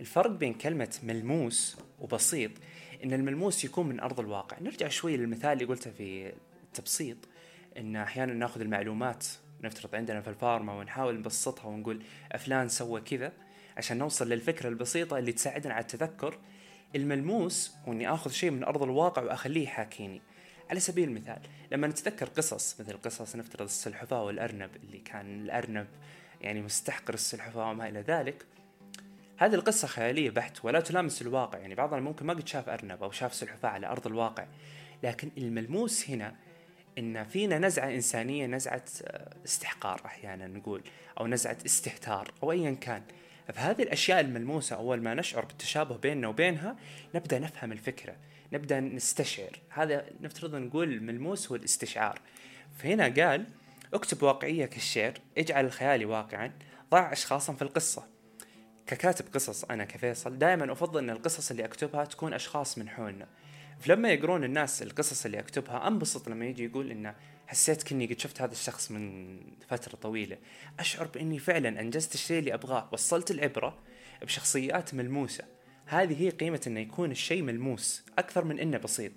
الفرق 0.00 0.30
بين 0.30 0.54
كلمة 0.54 0.98
ملموس 1.02 1.78
وبسيط 2.00 2.50
إن 3.04 3.12
الملموس 3.12 3.64
يكون 3.64 3.88
من 3.88 4.00
أرض 4.00 4.20
الواقع. 4.20 4.56
نرجع 4.60 4.88
شوي 4.88 5.16
للمثال 5.16 5.52
اللي 5.52 5.64
قلته 5.64 5.90
في 5.90 6.32
التبسيط 6.62 7.16
إن 7.78 7.96
أحيانا 7.96 8.32
نأخذ 8.32 8.60
المعلومات 8.60 9.26
نفترض 9.62 9.94
عندنا 9.94 10.20
في 10.20 10.28
الفارما 10.28 10.72
ونحاول 10.72 11.18
نبسطها 11.18 11.66
ونقول 11.66 12.02
فلان 12.38 12.68
سوى 12.68 13.00
كذا 13.00 13.32
عشان 13.76 13.98
نوصل 13.98 14.28
للفكرة 14.28 14.68
البسيطة 14.68 15.18
اللي 15.18 15.32
تساعدنا 15.32 15.74
على 15.74 15.82
التذكر. 15.82 16.38
الملموس 16.96 17.72
هو 17.88 17.92
اني 17.92 18.08
آخذ 18.14 18.30
شيء 18.30 18.50
من 18.50 18.64
أرض 18.64 18.82
الواقع 18.82 19.22
وأخليه 19.22 19.64
يحاكيني 19.64 20.22
على 20.70 20.80
سبيل 20.80 21.08
المثال 21.08 21.40
لما 21.72 21.86
نتذكر 21.86 22.28
قصص 22.28 22.80
مثل 22.80 22.96
قصص 22.96 23.36
نفترض 23.36 23.62
السلحفاة 23.62 24.24
والأرنب 24.24 24.70
اللي 24.76 24.98
كان 24.98 25.40
الأرنب 25.40 25.86
يعني 26.40 26.62
مستحقر 26.62 27.14
السلحفاة 27.14 27.70
وما 27.70 27.88
إلى 27.88 28.00
ذلك 28.00 28.46
هذه 29.38 29.54
القصة 29.54 29.88
خيالية 29.88 30.30
بحت 30.30 30.64
ولا 30.64 30.80
تلامس 30.80 31.22
الواقع. 31.22 31.58
يعني 31.58 31.74
بعضنا 31.74 32.00
ممكن 32.00 32.26
ما 32.26 32.32
قد 32.32 32.48
شاف 32.48 32.68
أرنب 32.68 33.02
أو 33.02 33.10
شاف 33.10 33.34
سلحفاة 33.34 33.68
على 33.68 33.86
أرض 33.86 34.06
الواقع. 34.06 34.46
لكن 35.02 35.30
الملموس 35.38 36.10
هنا 36.10 36.34
إن 36.98 37.24
فينا 37.24 37.58
نزعة 37.58 37.94
إنسانية 37.94 38.46
نزعة 38.46 38.84
استحقار 39.44 40.00
أحيانا 40.06 40.46
نقول 40.46 40.82
أو 41.20 41.26
نزعة 41.26 41.58
استهتار 41.66 42.32
أو 42.42 42.52
أيا 42.52 42.70
كان. 42.70 43.02
فهذه 43.54 43.82
الأشياء 43.82 44.20
الملموسة 44.20 44.76
أول 44.76 45.02
ما 45.02 45.14
نشعر 45.14 45.44
بالتشابه 45.44 45.96
بيننا 45.96 46.28
وبينها 46.28 46.76
نبدأ 47.14 47.38
نفهم 47.38 47.72
الفكرة 47.72 48.16
نبدأ 48.52 48.80
نستشعر. 48.80 49.60
هذا 49.70 50.06
نفترض 50.20 50.54
نقول 50.54 50.92
الملموس 50.92 51.48
هو 51.48 51.56
الاستشعار. 51.56 52.20
فهنا 52.78 53.04
قال 53.04 53.46
اكتب 53.94 54.22
واقعية 54.22 54.66
كالشعر 54.66 55.12
اجعل 55.38 55.64
الخيال 55.64 56.06
واقعا 56.06 56.52
ضع 56.90 57.12
أشخاصا 57.12 57.52
في 57.52 57.62
القصة. 57.62 58.06
ككاتب 58.86 59.24
قصص 59.34 59.64
أنا 59.64 59.84
كفيصل 59.84 60.38
دائما 60.38 60.72
أفضل 60.72 60.98
أن 60.98 61.10
القصص 61.10 61.50
اللي 61.50 61.64
أكتبها 61.64 62.04
تكون 62.04 62.34
أشخاص 62.34 62.78
من 62.78 62.88
حولنا. 62.88 63.26
فلما 63.80 64.08
يقرون 64.08 64.44
الناس 64.44 64.82
القصص 64.82 65.24
اللي 65.24 65.38
أكتبها 65.38 65.88
أنبسط 65.88 66.28
لما 66.28 66.46
يجي 66.46 66.64
يقول 66.64 66.90
إنه 66.90 67.14
حسيت 67.46 67.82
كني 67.82 68.06
قد 68.06 68.18
شفت 68.18 68.42
هذا 68.42 68.52
الشخص 68.52 68.90
من 68.90 69.38
فترة 69.68 69.96
طويلة. 69.96 70.38
أشعر 70.78 71.06
بإني 71.06 71.38
فعلا 71.38 71.80
أنجزت 71.80 72.14
الشيء 72.14 72.38
اللي 72.38 72.54
أبغاه 72.54 72.88
وصلت 72.92 73.30
العبرة 73.30 73.78
بشخصيات 74.22 74.94
ملموسة. 74.94 75.44
هذه 75.86 76.22
هي 76.22 76.30
قيمة 76.30 76.60
إنه 76.66 76.80
يكون 76.80 77.10
الشيء 77.10 77.42
ملموس 77.42 78.04
أكثر 78.18 78.44
من 78.44 78.58
إنه 78.58 78.78
بسيط. 78.78 79.12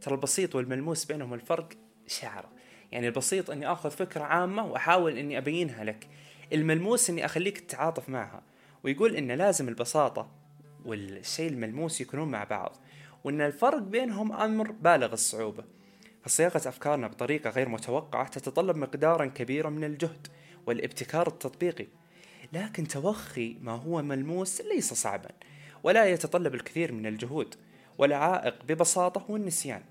ترى 0.00 0.14
البسيط 0.14 0.54
والملموس 0.54 1.04
بينهم 1.04 1.34
الفرق 1.34 1.68
شعرة. 2.06 2.52
يعني 2.92 3.06
البسيط 3.08 3.50
إني 3.50 3.72
آخذ 3.72 3.90
فكرة 3.90 4.22
عامة 4.24 4.66
وأحاول 4.66 5.18
إني 5.18 5.38
أبينها 5.38 5.84
لك. 5.84 6.08
الملموس 6.52 7.10
إني 7.10 7.24
أخليك 7.24 7.58
تتعاطف 7.58 8.08
معها 8.08 8.42
ويقول 8.84 9.16
ان 9.16 9.32
لازم 9.32 9.68
البساطة 9.68 10.30
والشيء 10.84 11.50
الملموس 11.50 12.00
يكونون 12.00 12.28
مع 12.28 12.44
بعض 12.44 12.76
وإن 13.24 13.40
الفرق 13.40 13.78
بينهم 13.78 14.32
أمر 14.32 14.70
بالغ 14.70 15.12
الصعوبة. 15.12 15.64
فصياغة 16.24 16.68
أفكارنا 16.68 17.06
بطريقة 17.06 17.50
غير 17.50 17.68
متوقعة 17.68 18.28
تتطلب 18.28 18.76
مقدارا 18.76 19.26
كبيرا 19.26 19.70
من 19.70 19.84
الجهد 19.84 20.26
والابتكار 20.66 21.26
التطبيقي. 21.26 21.86
لكن 22.52 22.88
توخي 22.88 23.56
ما 23.60 23.72
هو 23.72 24.02
ملموس 24.02 24.60
ليس 24.60 24.94
صعبا 24.94 25.30
ولا 25.82 26.04
يتطلب 26.04 26.54
الكثير 26.54 26.92
من 26.92 27.06
الجهود 27.06 27.54
والعائق 27.98 28.64
ببساطة 28.64 29.26
هو 29.30 29.36
النسيان 29.36 29.82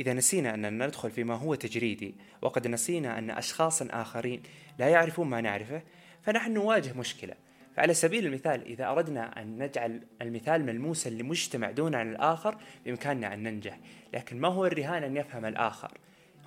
إذا 0.00 0.12
نسينا 0.12 0.54
أننا 0.54 0.86
ندخل 0.86 1.10
فيما 1.10 1.34
هو 1.34 1.54
تجريدي 1.54 2.14
وقد 2.42 2.66
نسينا 2.66 3.18
أن 3.18 3.30
أشخاصا 3.30 3.88
آخرين 3.90 4.42
لا 4.78 4.88
يعرفون 4.88 5.26
ما 5.26 5.40
نعرفه 5.40 5.82
فنحن 6.22 6.52
نواجه 6.52 6.92
مشكلة. 6.92 7.34
فعلى 7.76 7.94
سبيل 7.94 8.26
المثال 8.26 8.64
إذا 8.66 8.86
أردنا 8.86 9.42
أن 9.42 9.62
نجعل 9.62 10.02
المثال 10.22 10.66
ملموسا 10.66 11.08
لمجتمع 11.08 11.70
دون 11.70 11.94
عن 11.94 12.10
الآخر 12.10 12.58
بإمكاننا 12.84 13.34
أن 13.34 13.42
ننجح. 13.42 13.78
لكن 14.14 14.40
ما 14.40 14.48
هو 14.48 14.66
الرهان 14.66 15.02
أن 15.02 15.16
يفهم 15.16 15.44
الآخر؟ 15.44 15.98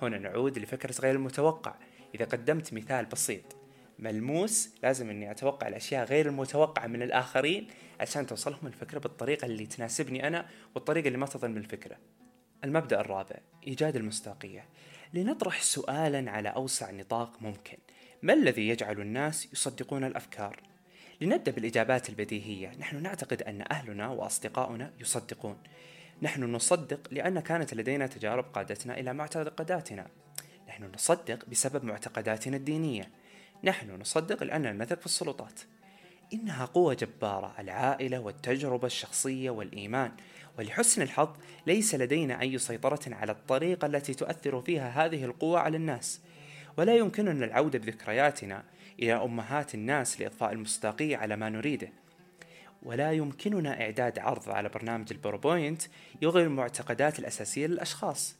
هنا 0.02 0.18
نعود 0.18 0.58
لفكرة 0.58 0.94
غير 1.00 1.14
المتوقع. 1.14 1.74
إذا 2.14 2.24
قدمت 2.24 2.74
مثال 2.74 3.06
بسيط 3.06 3.56
ملموس 3.98 4.74
لازم 4.82 5.10
أني 5.10 5.30
أتوقع 5.30 5.68
الأشياء 5.68 6.04
غير 6.04 6.26
المتوقعة 6.28 6.86
من 6.86 7.02
الآخرين 7.02 7.66
عشان 8.00 8.26
توصلهم 8.26 8.66
الفكرة 8.66 8.98
بالطريقة 8.98 9.46
اللي 9.46 9.66
تناسبني 9.66 10.26
أنا 10.26 10.46
والطريقة 10.74 11.06
اللي 11.06 11.18
ما 11.18 11.26
تظن 11.26 11.54
بالفكرة. 11.54 11.96
المبدأ 12.64 13.00
الرابع 13.00 13.36
إيجاد 13.66 13.96
المصداقية. 13.96 14.64
لنطرح 15.14 15.62
سؤالا 15.62 16.30
على 16.30 16.48
أوسع 16.48 16.90
نطاق 16.90 17.42
ممكن. 17.42 17.78
ما 18.22 18.32
الذي 18.32 18.68
يجعل 18.68 19.00
الناس 19.00 19.52
يصدقون 19.52 20.04
الأفكار؟ 20.04 20.69
لنبدأ 21.20 21.52
بالإجابات 21.52 22.08
البديهية. 22.08 22.72
نحن 22.78 23.02
نعتقد 23.02 23.42
أن 23.42 23.64
أهلنا 23.70 24.08
وأصدقاؤنا 24.08 24.92
يصدقون. 25.00 25.56
نحن 26.22 26.44
نصدق 26.44 27.00
لأن 27.10 27.40
كانت 27.40 27.74
لدينا 27.74 28.06
تجارب 28.06 28.44
قادتنا 28.44 28.98
إلى 28.98 29.12
معتقداتنا. 29.12 30.06
نحن 30.68 30.90
نصدق 30.94 31.48
بسبب 31.48 31.84
معتقداتنا 31.84 32.56
الدينية. 32.56 33.10
نحن 33.64 34.00
نصدق 34.00 34.42
لأننا 34.42 34.72
نثق 34.72 35.00
في 35.00 35.06
السلطات. 35.06 35.60
إنها 36.32 36.64
قوة 36.64 36.94
جبارة 36.94 37.54
العائلة 37.58 38.20
والتجربة 38.20 38.86
الشخصية 38.86 39.50
والإيمان. 39.50 40.12
ولحسن 40.58 41.02
الحظ 41.02 41.28
ليس 41.66 41.94
لدينا 41.94 42.40
أي 42.40 42.58
سيطرة 42.58 43.00
على 43.06 43.32
الطريقة 43.32 43.86
التي 43.86 44.14
تؤثر 44.14 44.62
فيها 44.62 45.06
هذه 45.06 45.24
القوة 45.24 45.60
على 45.60 45.76
الناس. 45.76 46.20
ولا 46.76 46.96
يمكننا 46.96 47.44
العودة 47.44 47.78
بذكرياتنا 47.78 48.64
إلى 49.02 49.12
أمهات 49.12 49.74
الناس 49.74 50.20
لإضفاء 50.20 50.52
المصداقية 50.52 51.16
على 51.16 51.36
ما 51.36 51.48
نريده. 51.48 51.92
ولا 52.82 53.12
يمكننا 53.12 53.80
إعداد 53.80 54.18
عرض 54.18 54.50
على 54.50 54.68
برنامج 54.68 55.06
البروبوينت 55.10 55.82
يغير 56.22 56.46
المعتقدات 56.46 57.18
الأساسية 57.18 57.66
للأشخاص. 57.66 58.36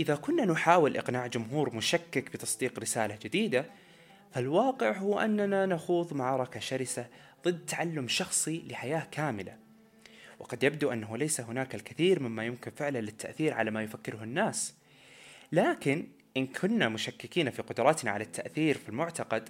إذا 0.00 0.14
كنا 0.14 0.44
نحاول 0.44 0.96
إقناع 0.96 1.26
جمهور 1.26 1.74
مشكك 1.74 2.32
بتصديق 2.32 2.78
رسالة 2.78 3.18
جديدة 3.22 3.64
فالواقع 4.32 4.92
هو 4.92 5.18
أننا 5.18 5.66
نخوض 5.66 6.14
معركة 6.14 6.60
شرسة 6.60 7.06
ضد 7.44 7.66
تعلم 7.66 8.08
شخصي 8.08 8.64
لحياة 8.68 9.06
كاملة. 9.10 9.56
وقد 10.38 10.62
يبدو 10.62 10.92
أنه 10.92 11.16
ليس 11.16 11.40
هناك 11.40 11.74
الكثير 11.74 12.22
مما 12.22 12.44
يمكن 12.44 12.70
فعله 12.70 13.00
للتأثير 13.00 13.54
على 13.54 13.70
ما 13.70 13.82
يفكره 13.82 14.22
الناس. 14.22 14.74
لكن 15.52 16.06
إن 16.36 16.46
كنا 16.46 16.88
مشككين 16.88 17.50
في 17.50 17.62
قدراتنا 17.62 18.10
على 18.10 18.24
التأثير 18.24 18.78
في 18.78 18.88
المعتقد 18.88 19.48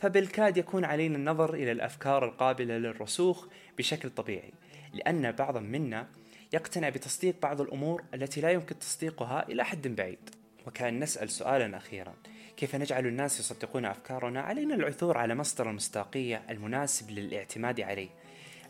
فبالكاد 0.00 0.56
يكون 0.56 0.84
علينا 0.84 1.16
النظر 1.16 1.54
إلى 1.54 1.72
الأفكار 1.72 2.24
القابلة 2.24 2.78
للرسوخ 2.78 3.46
بشكل 3.78 4.10
طبيعي 4.10 4.52
لأن 4.92 5.32
بعضا 5.32 5.60
منا 5.60 6.06
يقتنع 6.52 6.88
بتصديق 6.88 7.34
بعض 7.42 7.60
الأمور 7.60 8.02
التي 8.14 8.40
لا 8.40 8.50
يمكن 8.50 8.78
تصديقها 8.78 9.48
إلى 9.48 9.64
حد 9.64 9.88
بعيد. 9.88 10.30
وكأن 10.66 11.00
نسأل 11.00 11.30
سؤالا 11.30 11.76
أخيرا 11.76 12.14
كيف 12.56 12.76
نجعل 12.76 13.06
الناس 13.06 13.40
يصدقون 13.40 13.84
أفكارنا؟ 13.84 14.40
علينا 14.40 14.74
العثور 14.74 15.18
على 15.18 15.34
مصدر 15.34 15.70
المصداقية 15.70 16.42
المناسب 16.50 17.10
للاعتماد 17.10 17.80
عليه. 17.80 18.08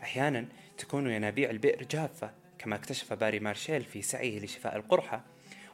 أحيانا 0.03 0.45
تكون 0.77 1.09
ينابيع 1.09 1.49
البئر 1.49 1.83
جافة 1.83 2.31
كما 2.59 2.75
اكتشف 2.75 3.13
باري 3.13 3.39
مارشيل 3.39 3.83
في 3.83 4.01
سعيه 4.01 4.39
لشفاء 4.39 4.75
القرحة. 4.75 5.23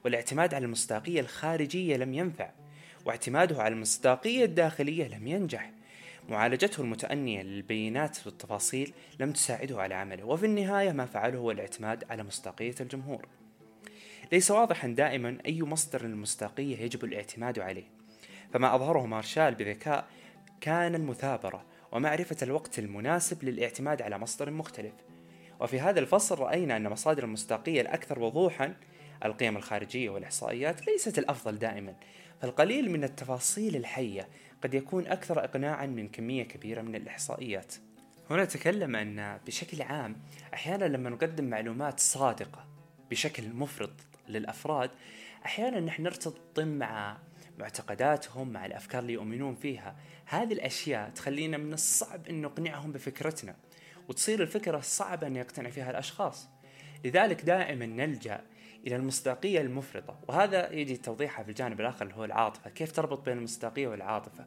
والاعتماد 0.06 0.53
على 0.53 0.65
المصداقية 0.65 1.20
الخارجية 1.20 1.98
لم 1.98 2.13
ينفع 2.13 2.50
واعتماده 3.06 3.62
على 3.62 3.74
المصداقية 3.74 4.46
الداخلية 4.46 5.08
لم 5.08 5.27
ينجح. 5.27 5.72
معالجته 6.29 6.82
المتأنية 6.82 7.41
للبيانات 7.41 8.18
والتفاصيل 8.25 8.94
لم 9.20 9.32
تساعده 9.32 9.82
على 9.82 9.96
عمله 9.96 10.24
وفي 10.25 10.46
النهاية 10.46 10.91
ما 10.91 11.06
فعله 11.06 11.38
هو 11.38 11.51
الاعتماد 11.51 12.03
على 12.10 12.24
مصداقية 12.24 12.75
الجمهور. 12.82 13.27
ليس 14.32 14.51
واضحا 14.51 14.88
دائما 14.88 15.38
أي 15.46 15.63
مصدر 15.63 16.06
للمصداقية 16.06 16.77
يجب 16.77 17.03
الاعتماد 17.03 17.60
عليه 17.60 17.88
فما 18.53 18.75
أظهره 18.75 19.06
مارشال 19.06 19.56
بذكاء 19.56 20.08
كان 20.62 20.96
المثابرة 20.96 21.65
ومعرفة 21.91 22.38
الوقت 22.41 22.79
المناسب 22.79 23.44
للاعتماد 23.44 24.01
على 24.01 24.18
مصدر 24.18 24.51
مختلف. 24.51 24.94
وفي 25.60 25.79
هذا 25.79 26.00
الفصل 26.00 26.39
رأينا 26.39 26.77
أن 26.77 26.89
مصادر 26.89 27.24
المصداقية 27.24 27.82
الأكثر 27.82 28.20
وضوحا 28.20 28.75
القيم 29.26 29.58
الخارجية 29.58 30.10
والإحصائيات 30.10 30.88
ليست 30.88 31.20
الأفضل 31.20 31.60
دائما 31.60 31.96
فالقليل 32.42 32.92
من 32.92 33.04
التفاصيل 33.04 33.76
الحية 33.76 34.28
قد 34.64 34.74
يكون 34.74 35.08
أكثر 35.08 35.44
إقناعا 35.44 35.86
من 35.86 36.08
كمية 36.08 36.44
كبيرة 36.44 36.82
من 36.82 36.96
الإحصائيات. 36.96 37.76
هنا 38.30 38.46
تكلم 38.46 38.96
أن 38.96 39.40
بشكل 39.48 39.82
عام 39.82 40.16
أحيانا 40.54 40.86
لما 40.86 41.10
نقدم 41.10 41.46
معلومات 41.46 42.00
صادقة 42.00 42.66
بشكل 43.12 43.44
مفرط 43.54 43.92
للأفراد 44.28 44.90
أحيانا 45.46 45.80
نحن 45.80 46.04
نرتبط 46.04 46.60
مع 46.60 47.18
معتقداتهم 47.60 48.50
مع 48.50 48.66
الأفكار 48.66 49.02
اللي 49.02 49.14
يؤمنون 49.14 49.56
فيها. 49.56 49.96
هذه 50.26 50.54
الأشياء 50.54 51.10
تخلينا 51.10 51.58
من 51.58 51.74
الصعب 51.74 52.28
أن 52.28 52.42
نقنعهم 52.42 52.92
بفكرتنا 52.92 53.56
وتصير 54.10 54.42
الفكرة 54.42 54.80
صعبة 54.80 55.28
أن 55.28 55.36
يقتنع 55.36 55.70
فيها 55.70 55.92
الأشخاص. 55.92 56.48
لذلك 57.06 57.42
دائما 57.42 57.86
نلجأ 57.86 58.42
إلى 58.88 58.96
المصداقية 58.96 59.62
المفرطة. 59.62 60.20
وهذا 60.28 60.72
يجي 60.72 60.98
توضيحها 60.98 61.44
في 61.44 61.50
الجانب 61.50 61.82
الآخر 61.82 62.06
اللي 62.06 62.16
هو 62.16 62.26
العاطفة. 62.26 62.70
كيف 62.70 62.92
تربط 62.92 63.26
بين 63.26 63.38
المصداقية 63.38 63.88
والعاطفة؟ 63.88 64.46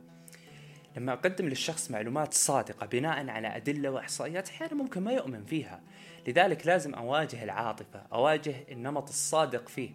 لما 0.97 1.13
أقدم 1.13 1.49
للشخص 1.49 1.91
معلومات 1.91 2.35
صادقة 2.35 2.87
بناء 2.87 3.29
على 3.29 3.57
أدلة 3.57 3.91
وإحصائيات 3.91 4.49
أحيانا 4.49 4.75
ممكن 4.75 5.01
ما 5.03 5.13
يؤمن 5.13 5.45
فيها. 5.45 5.81
لذلك 6.29 6.67
لازم 6.67 6.95
أواجه 6.95 7.45
العاطفة 7.45 8.03
أواجه 8.13 8.55
النمط 8.71 9.09
الصادق 9.09 9.69
فيه. 9.69 9.91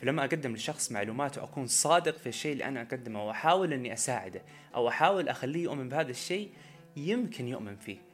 فلما 0.00 0.24
أقدم 0.24 0.54
لشخص 0.54 0.92
معلومات 0.92 1.38
واكون 1.38 1.66
صادق 1.66 2.18
في 2.18 2.28
الشيء 2.28 2.52
اللي 2.52 2.64
أنا 2.64 2.82
أقدمه 2.82 3.26
وأحاول 3.26 3.72
إني 3.72 3.92
أساعده 3.92 4.42
أو 4.74 4.88
أحاول 4.88 5.28
أخليه 5.28 5.62
يؤمن 5.62 5.88
بهذا 5.88 6.10
الشيء 6.10 6.50
يمكن 6.96 7.48
يؤمن 7.48 7.76
فيه. 7.76 8.11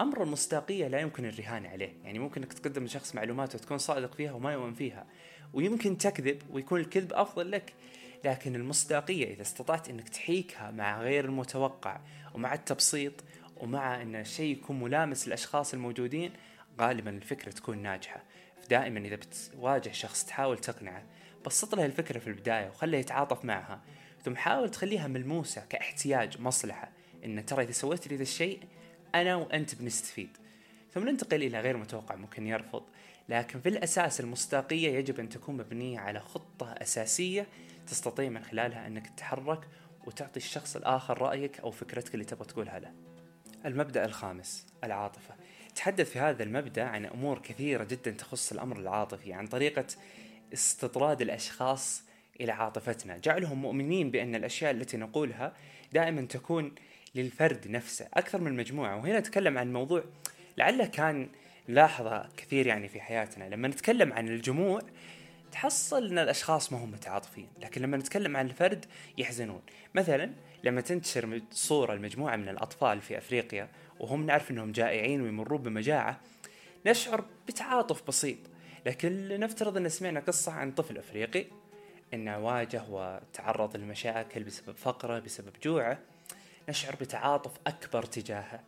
أمر 0.00 0.22
المصداقيه 0.22 0.88
لا 0.88 1.00
يمكن 1.00 1.24
الرهان 1.24 1.66
عليه. 1.66 1.92
يعني 2.04 2.18
ممكن 2.18 2.42
إنك 2.42 2.52
تقدم 2.52 2.84
لشخص 2.84 3.14
معلومات 3.14 3.54
وتكون 3.54 3.78
صادق 3.78 4.14
فيها 4.14 4.32
وما 4.32 4.52
يؤمن 4.52 4.74
فيها. 4.74 5.06
ويمكن 5.52 5.98
تكذب 5.98 6.42
ويكون 6.50 6.80
الكذب 6.80 7.12
أفضل 7.12 7.50
لك. 7.50 7.72
لكن 8.24 8.56
المصداقية 8.56 9.34
إذا 9.34 9.42
استطعت 9.42 9.88
إنك 9.88 10.08
تحيكها 10.08 10.70
مع 10.70 11.02
غير 11.02 11.24
المتوقع 11.24 12.00
ومع 12.34 12.54
التبسيط 12.54 13.12
ومع 13.56 14.02
إن 14.02 14.16
الشيء 14.16 14.52
يكون 14.52 14.80
ملامس 14.80 15.26
للأشخاص 15.26 15.74
الموجودين 15.74 16.32
غالبا 16.80 17.10
الفكرة 17.10 17.50
تكون 17.50 17.78
ناجحة. 17.78 18.22
دائما 18.70 19.00
إذا 19.00 19.16
بتواجه 19.16 19.92
شخص 19.92 20.24
تحاول 20.24 20.58
تقنعه 20.58 21.02
بسط 21.46 21.74
له 21.74 21.86
الفكرة 21.86 22.18
في 22.18 22.26
البداية 22.26 22.68
وخله 22.68 22.98
يتعاطف 22.98 23.44
معها. 23.44 23.80
ثم 24.24 24.36
حاول 24.36 24.70
تخليها 24.70 25.06
ملموسة 25.06 25.64
كاحتياج 25.68 26.40
مصلحة. 26.40 26.90
إن 27.24 27.46
ترى 27.46 27.62
إذا 27.62 27.72
سويت 27.72 28.08
لي 28.08 28.16
ذا 28.16 28.22
الشيء 28.22 28.60
أنا 29.14 29.36
وأنت 29.36 29.74
بنستفيد. 29.74 30.28
ثم 30.94 31.08
ننتقل 31.08 31.42
إلى 31.42 31.60
غير 31.60 31.76
متوقع 31.76 32.14
ممكن 32.14 32.46
يرفض. 32.46 32.82
لكن 33.28 33.60
في 33.60 33.68
الأساس 33.68 34.20
المصداقية 34.20 34.98
يجب 34.98 35.20
أن 35.20 35.28
تكون 35.28 35.56
مبنية 35.56 35.98
على 35.98 36.20
خطة 36.20 36.72
أساسية 36.72 37.46
تستطيع 37.86 38.28
من 38.28 38.44
خلالها 38.44 38.86
أنك 38.86 39.06
تتحرك 39.06 39.68
وتعطي 40.06 40.36
الشخص 40.36 40.76
الآخر 40.76 41.22
رأيك 41.22 41.60
أو 41.60 41.70
فكرتك 41.70 42.14
اللي 42.14 42.24
تبغى 42.24 42.44
تقولها 42.44 42.78
له. 42.78 42.92
المبدأ 43.66 44.04
الخامس 44.04 44.66
العاطفة. 44.84 45.34
تحدث 45.74 46.10
في 46.10 46.18
هذا 46.18 46.42
المبدأ 46.42 46.84
عن 46.84 47.06
أمور 47.06 47.38
كثيرة 47.38 47.84
جدا 47.84 48.10
تخص 48.10 48.52
الأمر 48.52 48.78
العاطفي 48.78 49.32
عن 49.32 49.46
طريقة 49.46 49.86
استطراد 50.52 51.22
الأشخاص 51.22 52.02
إلى 52.40 52.52
عاطفتنا. 52.52 53.18
جعلهم 53.18 53.62
مؤمنين 53.62 54.10
بأن 54.10 54.34
الأشياء 54.34 54.70
التي 54.70 54.96
نقولها 54.96 55.52
دائما 55.92 56.22
تكون 56.22 56.74
للفرد 57.14 57.68
نفسه 57.68 58.08
أكثر 58.14 58.40
من 58.40 58.56
مجموعة. 58.56 58.96
وهنا 58.96 59.18
نتكلم 59.18 59.58
عن 59.58 59.72
موضوع 59.72 60.04
لعله 60.58 60.86
كان 60.86 61.28
نلاحظها 61.68 62.28
كثير 62.36 62.66
يعني 62.66 62.88
في 62.88 63.00
حياتنا. 63.00 63.44
لما 63.44 63.68
نتكلم 63.68 64.12
عن 64.12 64.28
الجموع 64.28 64.80
تحصل 65.52 66.06
إن 66.06 66.18
الأشخاص 66.18 66.72
ما 66.72 66.84
هم 66.84 66.90
متعاطفين. 66.90 67.48
لكن 67.62 67.82
لما 67.82 67.96
نتكلم 67.96 68.36
عن 68.36 68.46
الفرد 68.46 68.86
يحزنون. 69.18 69.62
مثلا 69.94 70.30
لما 70.64 70.80
تنتشر 70.80 71.40
صورة 71.50 71.94
لمجموعة 71.94 72.36
من 72.36 72.48
الأطفال 72.48 73.00
في 73.00 73.18
أفريقيا 73.18 73.68
وهم 74.00 74.26
نعرف 74.26 74.50
أنهم 74.50 74.72
جائعين 74.72 75.22
ويمرون 75.22 75.62
بمجاعة 75.62 76.20
نشعر 76.86 77.24
بتعاطف 77.48 78.02
بسيط. 78.08 78.38
لكن 78.86 79.28
لنفترض 79.28 79.76
أن 79.76 79.88
سمعنا 79.88 80.20
قصة 80.20 80.52
عن 80.52 80.72
طفل 80.72 80.98
أفريقي 80.98 81.44
أنه 82.14 82.38
واجه 82.38 82.82
وتعرض 82.90 83.76
لمشاكل 83.76 84.44
بسبب 84.44 84.76
فقره 84.76 85.18
بسبب 85.18 85.52
جوعه. 85.62 85.98
نشعر 86.70 86.96
بتعاطف 86.96 87.50
أكبر 87.66 88.02
تجاهه. 88.02 88.60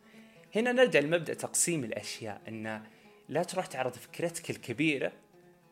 هنا 0.56 0.72
نرجع 0.72 1.00
لمبدأ 1.00 1.34
تقسيم 1.34 1.84
الأشياء 1.84 2.40
أن 2.48 2.82
لا 3.28 3.42
تروح 3.42 3.66
تعرض 3.66 3.92
فكرتك 3.92 4.50
الكبيرة 4.50 5.12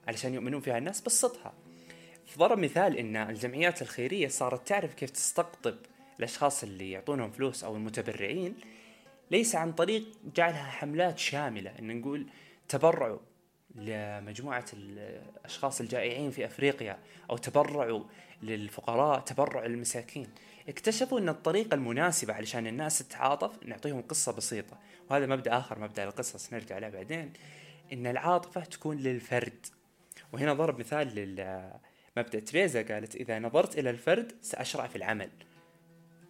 علشان 0.08 0.34
يؤمنون 0.34 0.60
فيها 0.60 0.78
الناس 0.78 1.00
بسطها 1.00 1.52
ضرب 2.38 2.58
مثال 2.58 2.96
إن 2.96 3.16
الجمعيات 3.16 3.82
الخيرية 3.82 4.28
صارت 4.28 4.68
تعرف 4.68 4.94
كيف 4.94 5.10
تستقطب 5.10 5.76
الأشخاص 6.18 6.62
اللي 6.62 6.90
يعطونهم 6.90 7.30
فلوس 7.30 7.64
أو 7.64 7.76
المتبرعين 7.76 8.54
ليس 9.30 9.54
عن 9.54 9.72
طريق 9.72 10.04
جعلها 10.37 10.70
حملات 10.70 11.18
شاملة. 11.18 11.78
إن 11.78 12.00
نقول 12.00 12.26
تبرعوا 12.68 13.18
لمجموعة 13.75 14.64
الأشخاص 14.72 15.80
الجائعين 15.80 16.30
في 16.30 16.44
أفريقيا 16.44 16.99
أو 17.30 17.37
تبرعوا 17.37 18.04
للفقراء 18.42 19.20
تبرعوا 19.20 19.68
للمساكين. 19.68 20.28
اكتشفوا 20.69 21.19
أن 21.19 21.29
الطريقة 21.29 21.75
المناسبة 21.75 22.35
علشان 22.35 22.67
الناس 22.67 22.99
تتعاطف 22.99 23.67
نعطيهم 23.67 24.02
قصة 24.02 24.33
بسيطة. 24.33 24.79
وهذا 25.11 25.26
مبدأ 25.26 25.59
آخر 25.59 25.79
مبدأ 25.79 26.05
القصص 26.05 26.52
نرجع 26.52 26.79
له 26.79 26.88
بعدين. 26.88 27.33
أن 27.93 28.07
العاطفة 28.07 28.61
تكون 28.61 28.97
للفرد. 28.97 29.67
وهنا 30.33 30.55
ضرب 30.55 30.81
مثال 30.81 31.14
لمبدأ 32.17 32.40
تريزا 32.40 32.83
قالت 32.83 33.17
إذا 33.17 33.38
نظرت 33.38 33.79
إلى 33.79 33.90
الفرد 33.90 34.33
سأشرع 34.43 34.87
في 34.87 34.97
العمل. 34.97 35.31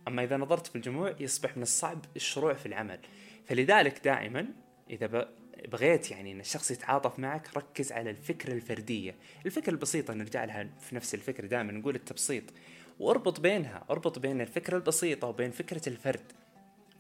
أما 0.09 0.25
إذا 0.25 0.37
نظرت 0.37 0.67
في 0.67 0.77
الجموع 0.77 1.15
يصبح 1.21 1.57
من 1.57 1.63
الصعب 1.63 2.05
الشروع 2.17 2.55
في 2.55 2.67
العمل. 2.67 2.99
فلذلك 3.47 4.05
دائما 4.05 4.47
إذا 4.91 5.29
بغيت 5.69 6.11
يعني 6.11 6.33
إن 6.33 6.41
الشخص 6.41 6.71
يتعاطف 6.71 7.19
معك 7.19 7.57
ركز 7.57 7.93
على 7.93 8.11
الفكرة 8.11 8.53
الفردية. 8.53 9.15
الفكرة 9.47 9.71
البسيطة 9.71 10.15
نرجع 10.15 10.45
لها 10.45 10.69
في 10.81 10.95
نفس 10.95 11.15
الفكرة 11.15 11.47
دائما 11.47 11.73
نقول 11.73 11.95
التبسيط. 11.95 12.45
واربط 13.00 13.40
بينها 13.40 13.85
اربط 13.90 14.19
بين 14.19 14.40
الفكرة 14.40 14.76
البسيطة 14.76 15.28
وبين 15.28 15.50
فكرة 15.50 15.88
الفرد. 15.88 16.33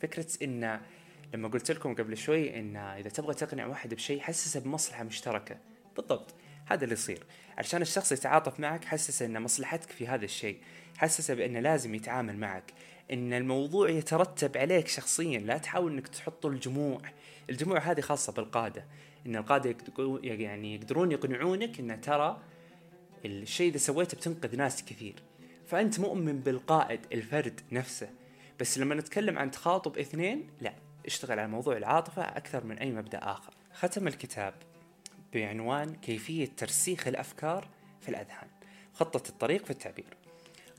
فكرة 0.00 0.26
إن 0.42 0.80
لما 1.34 1.48
قلت 1.48 1.70
لكم 1.70 1.94
قبل 1.94 2.16
شوي 2.16 2.58
إن 2.58 2.76
إذا 2.76 3.08
تبغى 3.08 3.34
تقنع 3.34 3.66
واحد 3.66 3.94
بشيء 3.94 4.20
حسسه 4.20 4.60
بمصلحة 4.60 5.04
مشتركة. 5.04 5.56
بالضبط. 5.96 6.34
هذا 6.66 6.84
اللي 6.84 6.92
يصير. 6.92 7.24
عشان 7.58 7.82
الشخص 7.82 8.12
يتعاطف 8.12 8.60
معك 8.60 8.84
حسسه 8.84 9.26
إن 9.26 9.42
مصلحتك 9.42 9.90
في 9.90 10.06
هذا 10.06 10.24
الشيء. 10.24 10.58
حسسه 10.96 11.34
بانه 11.34 11.60
لازم 11.60 11.94
يتعامل 11.94 12.36
معك. 12.36 12.72
إن 13.12 13.32
الموضوع 13.32 13.90
يترتب 13.90 14.56
عليك 14.56 14.88
شخصيا. 14.88 15.38
لا 15.38 15.58
تحاول 15.58 15.92
إنك 15.92 16.08
تحط 16.08 16.46
الجموع. 16.46 17.00
الجموع 17.50 17.78
هذه 17.78 18.00
خاصة 18.00 18.32
بالقادة. 18.32 18.84
إن 19.26 19.36
القادة 19.36 19.76
يعني 20.22 20.74
يقدرون 20.74 21.12
يقنعونك 21.12 21.80
إن 21.80 22.00
ترى 22.00 22.40
الشيء 23.24 23.70
إذا 23.70 23.78
سويته 23.78 24.16
بتنقذ 24.16 24.56
ناس 24.56 24.84
كثير. 24.84 25.14
فأنت 25.70 26.00
مؤمن 26.00 26.40
بالقائد 26.40 27.00
الفرد 27.12 27.60
نفسه. 27.72 28.08
بس 28.60 28.78
لما 28.78 28.94
نتكلم 28.94 29.38
عن 29.38 29.50
تخاطب 29.50 29.98
اثنين 29.98 30.50
لا 30.60 30.74
اشتغل 31.06 31.38
على 31.38 31.48
موضوع 31.48 31.76
العاطفة 31.76 32.22
أكثر 32.22 32.64
من 32.64 32.78
أي 32.78 32.90
مبدأ 32.90 33.18
آخر. 33.22 33.52
ختم 33.72 34.08
الكتاب 34.08 34.54
بعنوان 35.34 35.94
كيفية 35.94 36.48
ترسيخ 36.56 37.06
الأفكار 37.06 37.68
في 38.00 38.08
الأذهان. 38.08 38.48
خطة 38.94 39.28
الطريق 39.28 39.64
في 39.64 39.70
التعبير. 39.70 40.16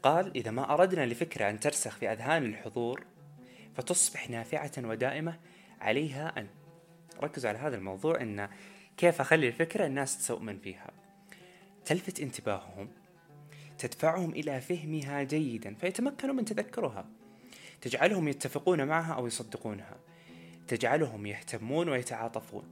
قال 0.03 0.37
إذا 0.37 0.51
ما 0.51 0.73
أردنا 0.73 1.05
لفكرة 1.05 1.49
أن 1.49 1.59
ترسخ 1.59 1.97
في 1.97 2.11
أذهان 2.11 2.45
الحضور 2.45 3.03
فتصبح 3.75 4.29
نافعة 4.29 4.71
ودائمة 4.77 5.39
عليها 5.81 6.39
أن 6.39 6.47
ركزوا 7.21 7.49
على 7.49 7.59
هذا 7.59 7.75
الموضوع 7.75 8.21
أن 8.21 8.49
كيف 8.97 9.21
أخلي 9.21 9.47
الفكرة 9.47 9.85
الناس 9.85 10.27
تؤمن 10.27 10.59
فيها. 10.59 10.91
تلفت 11.85 12.19
انتباههم 12.19 13.00
تدفعهم 13.81 14.29
إلى 14.29 14.61
فهمها 14.61 15.23
جيدا 15.23 15.75
فيتمكنوا 15.75 16.35
من 16.35 16.45
تذكرها. 16.45 17.05
تجعلهم 17.81 18.27
يتفقون 18.27 18.87
معها 18.87 19.13
أو 19.13 19.27
يصدقونها. 19.27 19.97
تجعلهم 20.67 21.25
يهتمون 21.25 21.89
ويتعاطفون. 21.89 22.63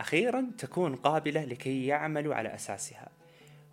أخيرا 0.00 0.50
تكون 0.58 0.96
قابلة 0.96 1.44
لكي 1.44 1.86
يعملوا 1.86 2.34
على 2.34 2.54
أساسها. 2.54 3.08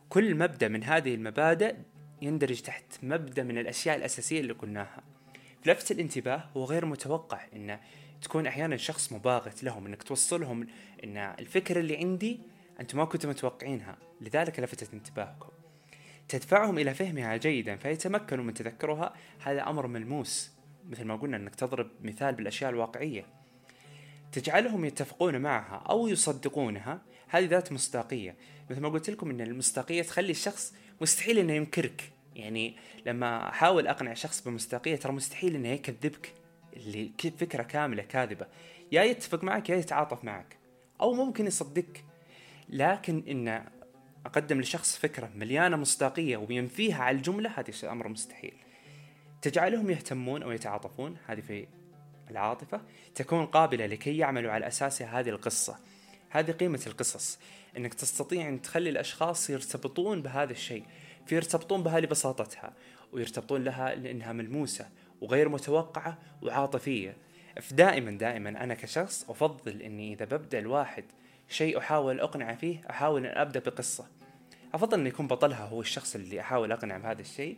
كل 0.10 0.36
مبدأ 0.36 0.68
من 0.68 0.84
هذه 0.84 1.16
المبادئ 1.16 1.76
يندرج 2.22 2.62
تحت 2.62 2.84
مبدأ 3.04 3.44
من 3.44 3.58
الأشياء 3.58 3.98
الأساسية 3.98 4.40
اللي 4.40 4.54
قلناها. 4.54 5.04
لفت 5.66 5.92
الانتباه 5.92 6.50
هو 6.58 6.66
غير 6.66 6.86
متوقع 6.86 7.42
انه 7.56 7.80
تكون 8.22 8.48
أحيانا 8.48 8.78
شخص 8.78 9.14
مباغت 9.14 9.64
لهم 9.64 9.86
إنك 9.86 10.04
توصلهم 10.04 10.68
إن 11.04 11.18
الفكرة 11.18 11.80
اللي 11.80 11.98
عندي 11.98 12.40
أنتم 12.80 12.98
ما 12.98 13.06
كنتم 13.06 13.30
متوقعينها. 13.30 13.98
لذلك 14.22 14.60
لفتت 14.60 14.94
انتباهكم. 14.94 15.61
تدفعهم 16.32 16.78
إلى 16.78 16.94
فهمها 16.94 17.38
جيدا 17.38 17.76
فيتمكنوا 17.76 18.44
من 18.44 18.54
تذكرها. 18.54 19.14
هذا 19.40 19.70
أمر 19.70 19.88
ملموس 19.88 20.52
مثل 20.90 21.06
ما 21.06 21.16
قلنا 21.16 21.38
إنك 21.38 21.56
تضرب 21.56 21.90
مثال 22.02 22.36
بالأشياء 22.36 22.70
الواقعية. 22.70 23.26
تجعلهم 24.32 24.86
يتفقون 24.86 25.38
معها 25.38 25.84
أو 25.90 26.08
يصدقونها 26.08 27.02
هذه 27.28 27.46
ذات 27.46 27.72
مصداقية. 27.72 28.36
مثل 28.70 28.82
ما 28.82 28.90
قلت 28.90 29.10
لكم 29.10 29.30
إن 29.30 29.42
المصداقية 29.42 30.02
تخلي 30.02 30.32
الشخص 30.32 30.74
مستحيل 31.02 31.38
إنه 31.38 31.54
ينكرك. 31.54 32.12
يعني 32.36 32.76
لما 33.06 33.50
أحاول 33.50 33.88
أقنع 33.88 34.14
شخص 34.14 34.42
بمصداقية 34.42 34.96
ترى 34.96 35.12
مستحيل 35.12 35.56
إنه 35.56 35.70
يكذبك 35.70 36.34
اللي 36.78 37.12
فكرة 37.40 37.64
كاملة 37.64 38.04
كاذبة. 38.04 38.48
يا 38.92 39.04
يتفق 39.04 39.44
معك 39.44 39.70
يا 39.70 39.76
يتعاطف 39.76 40.24
معك 40.24 40.58
أو 41.02 41.14
ممكن 41.14 41.48
يصدقك. 41.48 42.06
لكن 42.70 43.24
إن 43.28 43.66
أقدم 44.26 44.62
لشخص 44.62 44.98
فكرة 44.98 45.32
مليانة 45.36 45.78
مصداقية 45.78 46.38
وينفيها 46.38 47.04
على 47.04 47.18
الجملة 47.18 47.50
هذا 47.50 47.92
أمر 47.92 48.08
مستحيل. 48.08 48.54
تجعلهم 49.42 49.90
يهتمون 49.90 50.44
أو 50.44 50.52
يتعاطفون 50.52 51.18
هذه 51.28 51.40
في 51.40 51.68
العاطفة 52.32 52.82
تكون 53.16 53.46
قابلة 53.46 53.86
لكي 53.86 54.18
يعملوا 54.18 54.52
على 54.52 54.68
اساسها 54.68 55.20
هذه 55.20 55.30
القصة. 55.30 55.80
هذه 56.30 56.52
قيمة 56.52 56.82
القصص 56.88 57.40
إنك 57.78 57.94
تستطيع 57.94 58.50
أن 58.50 58.62
تخلي 58.62 58.90
الأشخاص 58.90 59.50
يرتبطون 59.50 60.22
بهذا 60.22 60.52
الشيء 60.52 60.84
فيرتبطون 61.26 61.84
بها 61.84 62.00
لبساطتها 62.00 62.74
ويرتبطون 63.14 63.64
لها 63.64 63.96
لأنها 63.96 64.34
ملموسة 64.34 64.90
وغير 65.22 65.50
متوقعة 65.50 66.18
وعاطفية. 66.42 67.18
فدائما 67.62 68.12
دائما 68.12 68.50
أنا 68.50 68.74
كشخص 68.74 69.30
أفضل 69.30 69.82
إني 69.82 70.14
إذا 70.14 70.26
ببدأ 70.26 70.60
الواحد 70.60 71.04
شيء 71.52 71.78
أحاول 71.78 72.20
اقنعه 72.20 72.56
فيه 72.56 72.82
أحاول 72.90 73.26
أن 73.26 73.38
أبدأ 73.38 73.60
بقصة. 73.60 74.08
أفضل 74.74 75.00
أن 75.00 75.08
يكون 75.08 75.28
بطلها 75.28 75.66
هو 75.66 75.82
الشخص 75.82 76.16
اللي 76.16 76.42
أحاول 76.42 76.72
أقنع 76.72 76.98
بهذا 76.98 77.22
الشيء 77.22 77.58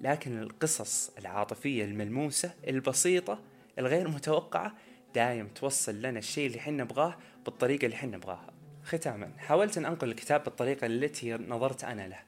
لكن 0.00 0.42
القصص 0.42 1.10
العاطفية 1.18 1.84
الملموسة 1.84 2.54
البسيطة 2.68 3.38
الغير 3.78 4.08
متوقعة 4.08 4.74
دايم 5.14 5.48
توصل 5.48 6.02
لنا 6.02 6.18
الشيء 6.18 6.46
اللي 6.46 6.60
حنا 6.60 6.84
نبغاه 6.84 7.18
بالطريقة 7.44 7.84
اللي 7.84 7.96
حنا 7.96 8.16
نبغاها. 8.16 8.52
ختاما 8.84 9.32
حاولت 9.38 9.78
أن 9.78 9.86
أنقل 9.86 10.08
الكتاب 10.08 10.44
بالطريقة 10.44 10.86
التي 10.86 11.32
نظرت 11.34 11.84
أنا 11.84 12.08
له 12.08 12.18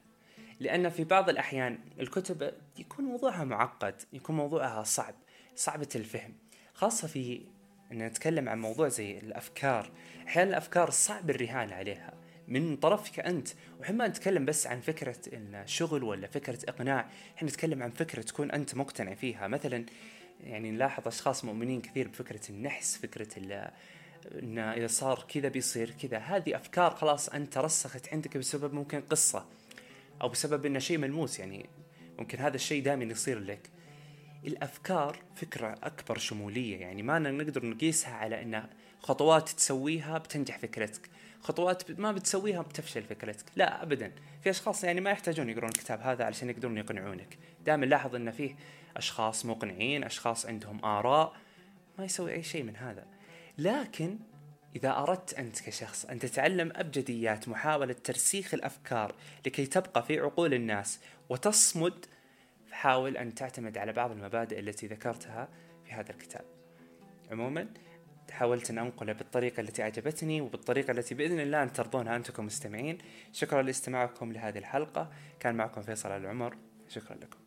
لأن 0.59 0.89
في 0.89 1.03
بعض 1.03 1.29
الأحيان 1.29 1.79
الكتب 1.99 2.53
يكون 2.79 3.05
موضوعها 3.05 3.43
معقد 3.43 4.01
يكون 4.13 4.35
موضوعها 4.35 4.83
صعب 4.83 5.15
صعبة 5.55 5.89
الفهم 5.95 6.33
خاصة 6.73 7.07
في 7.07 7.41
أن 7.95 8.07
نتكلم 8.07 8.49
عن 8.49 8.61
موضوع 8.61 8.87
زي 8.87 9.17
الأفكار. 9.17 9.91
أحيانا 10.27 10.49
الأفكار 10.49 10.89
صعب 10.89 11.29
الرهان 11.29 11.73
عليها. 11.73 12.13
من 12.47 12.75
طرفك 12.75 13.19
أنت. 13.19 13.47
وحين 13.79 13.97
ما 13.97 14.07
نتكلم 14.07 14.45
بس 14.45 14.67
عن 14.67 14.79
فكرة 14.79 15.17
الشغل 15.33 16.03
ولا 16.03 16.27
فكرة 16.27 16.59
إقناع. 16.69 17.09
إحنا 17.37 17.49
نتكلم 17.49 17.83
عن 17.83 17.89
فكرة 17.89 18.21
تكون 18.21 18.51
أنت 18.51 18.75
مقتنع 18.75 19.13
فيها. 19.13 19.47
مثلا 19.47 19.85
يعني 20.43 20.71
نلاحظ 20.71 21.07
أشخاص 21.07 21.45
مؤمنين 21.45 21.81
كثير 21.81 22.07
بفكرة 22.07 22.41
النحس 22.49 22.97
فكرة 22.97 23.27
إن 24.25 24.59
إذا 24.59 24.87
صار 24.87 25.25
كذا 25.33 25.47
بيصير 25.47 25.91
كذا. 26.01 26.17
هذه 26.17 26.55
أفكار 26.55 26.95
خلاص 26.95 27.29
أنت 27.29 27.57
رسخت 27.57 28.13
عندك 28.13 28.37
بسبب 28.37 28.73
ممكن 28.73 29.01
قصة 29.01 29.45
أو 30.21 30.29
بسبب 30.29 30.65
إنه 30.65 30.79
شيء 30.79 30.97
ملموس. 30.97 31.39
يعني 31.39 31.65
ممكن 32.19 32.37
هذا 32.37 32.55
الشيء 32.55 32.83
دائما 32.83 33.03
يصير 33.03 33.39
لك. 33.39 33.69
الأفكار 34.47 35.19
فكرة 35.35 35.75
أكبر 35.83 36.17
شمولية 36.17 36.77
يعني 36.77 37.03
ما 37.03 37.19
نقدر 37.19 37.65
نقيسها 37.65 38.13
على 38.13 38.41
إن 38.41 38.63
خطوات 39.01 39.49
تسويها 39.49 40.17
بتنجح 40.17 40.59
فكرتك 40.59 41.09
خطوات 41.41 41.99
ما 41.99 42.11
بتسويها 42.11 42.61
بتفشل 42.61 43.03
فكرتك 43.03 43.45
لا 43.55 43.83
ابدا. 43.83 44.11
في 44.43 44.49
أشخاص 44.49 44.83
يعني 44.83 45.01
ما 45.01 45.09
يحتاجون 45.09 45.49
يقرون 45.49 45.69
الكتاب 45.69 46.01
هذا 46.01 46.23
علشان 46.23 46.49
يقدرون 46.49 46.77
يقنعونك. 46.77 47.37
دائما 47.65 47.85
لاحظ 47.85 48.15
إن 48.15 48.31
فيه 48.31 48.55
أشخاص 48.97 49.45
مقنعين 49.45 50.03
أشخاص 50.03 50.45
عندهم 50.45 50.85
آراء 50.85 51.35
ما 51.99 52.05
يسوي 52.05 52.33
أي 52.33 52.43
شيء 52.43 52.63
من 52.63 52.75
هذا. 52.75 53.05
لكن 53.57 54.19
إذا 54.75 54.97
أردت 54.97 55.33
أنت 55.33 55.61
كشخص 55.61 56.05
أن 56.05 56.19
تتعلم 56.19 56.71
أبجديات 56.75 57.49
محاولة 57.49 57.93
ترسيخ 57.93 58.53
الأفكار 58.53 59.15
لكي 59.45 59.65
تبقى 59.65 60.03
في 60.03 60.19
عقول 60.19 60.53
الناس 60.53 60.99
وتصمد 61.29 62.05
فحاول 62.75 63.17
أن 63.17 63.35
تعتمد 63.35 63.77
على 63.77 63.93
بعض 63.93 64.11
المبادئ 64.11 64.59
التي 64.59 64.87
ذكرتها 64.87 65.49
في 65.85 65.91
هذا 65.91 66.11
الكتاب. 66.11 66.45
عموما 67.31 67.67
حاولت 68.31 68.69
أن 68.69 68.77
أنقله 68.77 69.13
بالطريقة 69.13 69.61
التي 69.61 69.83
أعجبتني 69.83 70.41
وبالطريقة 70.41 70.91
التي 70.91 71.15
بإذن 71.15 71.39
الله 71.39 71.63
أن 71.63 71.73
ترضونها 71.73 72.15
أنتم 72.15 72.33
كمستمعين. 72.33 72.97
شكرا 73.31 73.61
لاستماعكم 73.61 74.31
لهذه 74.31 74.57
الحلقة. 74.57 75.11
كان 75.39 75.55
معكم 75.55 75.81
فيصل 75.81 76.11
العمر. 76.11 76.57
شكرا 76.87 77.15
لكم. 77.15 77.44